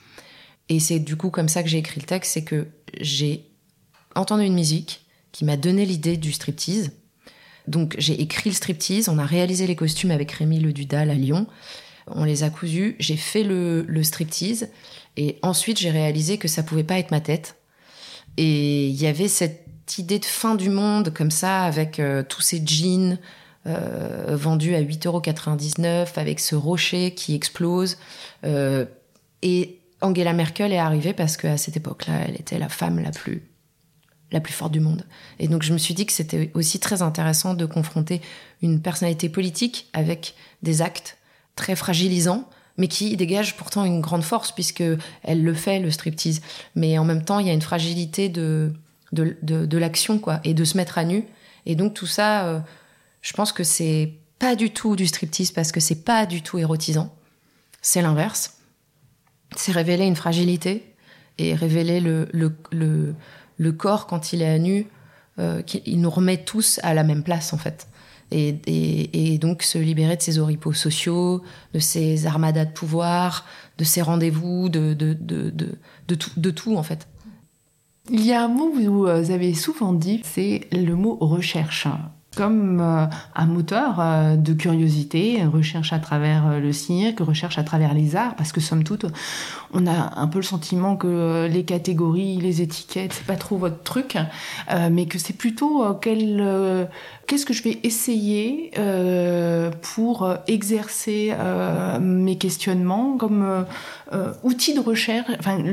[0.70, 2.68] et c'est du coup comme ça que j'ai écrit le texte, c'est que
[3.00, 3.46] j'ai
[4.16, 6.92] entendu une musique qui m'a donné l'idée du striptease.
[7.68, 11.16] Donc j'ai écrit le striptease, on a réalisé les costumes avec Rémi Le Dudal à
[11.16, 11.48] Lyon,
[12.08, 14.70] on les a cousus, j'ai fait le, le striptease,
[15.18, 17.56] et ensuite j'ai réalisé que ça pouvait pas être ma tête.
[18.38, 22.42] Et il y avait cette idée de fin du monde comme ça, avec euh, tous
[22.42, 23.18] ces jeans
[23.68, 27.98] euh, vendus à 8,99€, avec ce rocher qui explose.
[28.46, 28.86] Euh,
[29.42, 33.44] et Angela Merkel est arrivée parce qu'à cette époque-là, elle était la femme la plus
[34.32, 35.06] la plus forte du monde.
[35.40, 38.22] Et donc je me suis dit que c'était aussi très intéressant de confronter
[38.62, 41.18] une personnalité politique avec des actes
[41.56, 42.48] très fragilisants,
[42.78, 44.84] mais qui dégagent pourtant une grande force puisque
[45.24, 46.42] elle le fait le striptease.
[46.76, 48.72] Mais en même temps, il y a une fragilité de
[49.12, 51.26] de, de, l'action quoi et de se mettre à nu.
[51.66, 52.60] Et donc tout ça, euh,
[53.22, 56.60] je pense que c'est pas du tout du striptease parce que c'est pas du tout
[56.60, 57.14] érotisant.
[57.82, 58.59] C'est l'inverse
[59.56, 60.94] c'est révéler une fragilité
[61.38, 63.16] et révéler le, le,
[63.58, 64.88] le, corps quand il est à nu.
[65.40, 67.88] Euh, il nous remet tous à la même place, en fait.
[68.32, 71.42] Et, et, et, donc se libérer de ces oripeaux sociaux,
[71.74, 73.46] de ces armadas de pouvoir,
[73.78, 75.78] de ces rendez-vous, de, de, de, de,
[76.08, 77.08] de, tout, de tout, en fait.
[78.12, 81.88] Il y a un mot que vous avez souvent dit, c'est le mot recherche
[82.36, 83.06] comme euh,
[83.36, 88.16] un moteur euh, de curiosité, recherche à travers euh, le cirque, recherche à travers les
[88.16, 89.06] arts, parce que somme toute,
[89.74, 93.84] on a un peu le sentiment que les catégories, les étiquettes, c'est pas trop votre
[93.84, 94.18] truc,
[94.92, 96.88] mais que c'est plutôt quel,
[97.30, 98.72] qu'est-ce que je vais essayer
[99.94, 101.32] pour exercer
[102.02, 103.66] mes questionnements comme
[104.44, 105.64] outil de recherche, enfin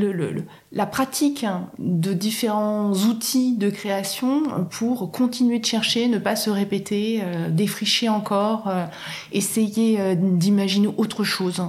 [0.72, 1.46] la pratique
[1.78, 8.08] de différents outils de création pour continuer de chercher, ne pas se répéter, euh, défricher
[8.08, 8.84] encore, euh,
[9.32, 11.62] essayer euh, d'imaginer autre chose.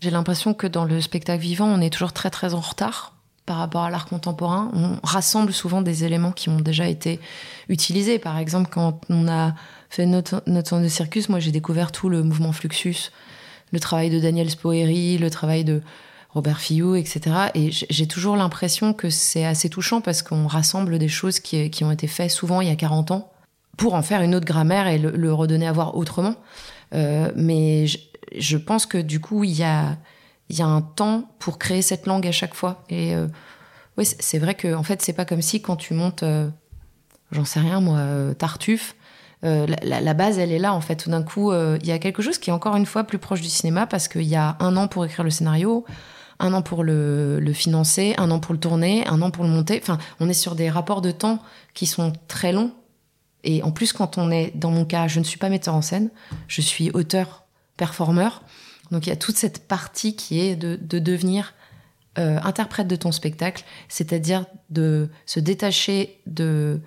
[0.00, 3.14] J'ai l'impression que dans le spectacle vivant, on est toujours très très en retard
[3.52, 4.70] par rapport à l'art contemporain.
[4.72, 7.20] On rassemble souvent des éléments qui ont déjà été
[7.68, 8.18] utilisés.
[8.18, 9.52] Par exemple, quand on a
[9.90, 13.10] fait notre, notre centre de circus, moi j'ai découvert tout le mouvement Fluxus,
[13.70, 15.82] le travail de Daniel Spoeri, le travail de
[16.30, 17.20] Robert Fillou, etc.
[17.54, 21.90] Et j'ai toujours l'impression que c'est assez touchant parce qu'on rassemble des choses qui, ont
[21.90, 23.30] été faites souvent il y a 40 ans
[23.76, 26.36] pour en faire une autre grammaire et le, redonner à voir autrement.
[26.94, 29.98] Euh, mais je, pense que du coup, il y a,
[30.52, 32.84] il y a un temps pour créer cette langue à chaque fois.
[32.88, 33.26] Et euh,
[33.96, 36.48] c'est vrai que en fait, c'est pas comme si quand tu montes, euh,
[37.32, 38.94] j'en sais rien moi, euh, Tartuffe,
[39.42, 40.94] la, la, base, elle est là en fait.
[40.94, 43.40] Tout d'un coup, il y a quelque chose qui est encore une fois plus proche
[43.40, 45.84] du cinéma parce qu'il y a un an pour écrire le scénario,
[46.38, 49.50] un an pour le, le, financer, un an pour le tourner, un an pour le
[49.50, 49.80] monter.
[49.82, 51.40] Enfin, on est sur des rapports de temps
[51.74, 52.70] qui sont très longs
[53.44, 55.82] et en plus, quand on est, dans mon cas, je ne suis pas metteur en
[55.82, 56.10] scène,
[56.46, 57.44] je suis auteur,
[57.76, 58.42] performeur.
[58.92, 61.54] Donc il y a toute cette partie qui est de, de devenir
[62.18, 66.80] euh, interprète de ton spectacle, c'est-à-dire de se détacher de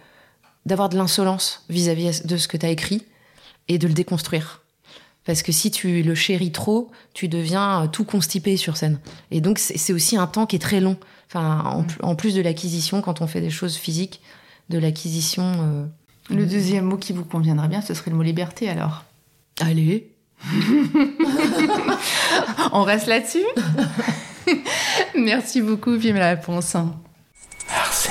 [0.66, 3.04] d'avoir de l'insolence vis-à-vis de ce que tu as écrit
[3.68, 4.62] et de le déconstruire.
[5.24, 9.00] Parce que si tu le chéris trop, tu deviens euh, tout constipé sur scène.
[9.32, 10.98] Et donc c'est aussi un temps qui est très long.
[11.28, 11.88] Enfin, en, mmh.
[12.04, 14.22] en plus de l'acquisition, quand on fait des choses physiques,
[14.70, 15.86] de l'acquisition euh,
[16.30, 19.06] le deuxième mot qui vous conviendra bien, ce serait le mot liberté alors.
[19.60, 20.15] Allez.
[22.72, 23.46] On reste là-dessus?
[25.16, 26.76] Merci beaucoup, Vime la Ponce.
[27.70, 28.05] Merci.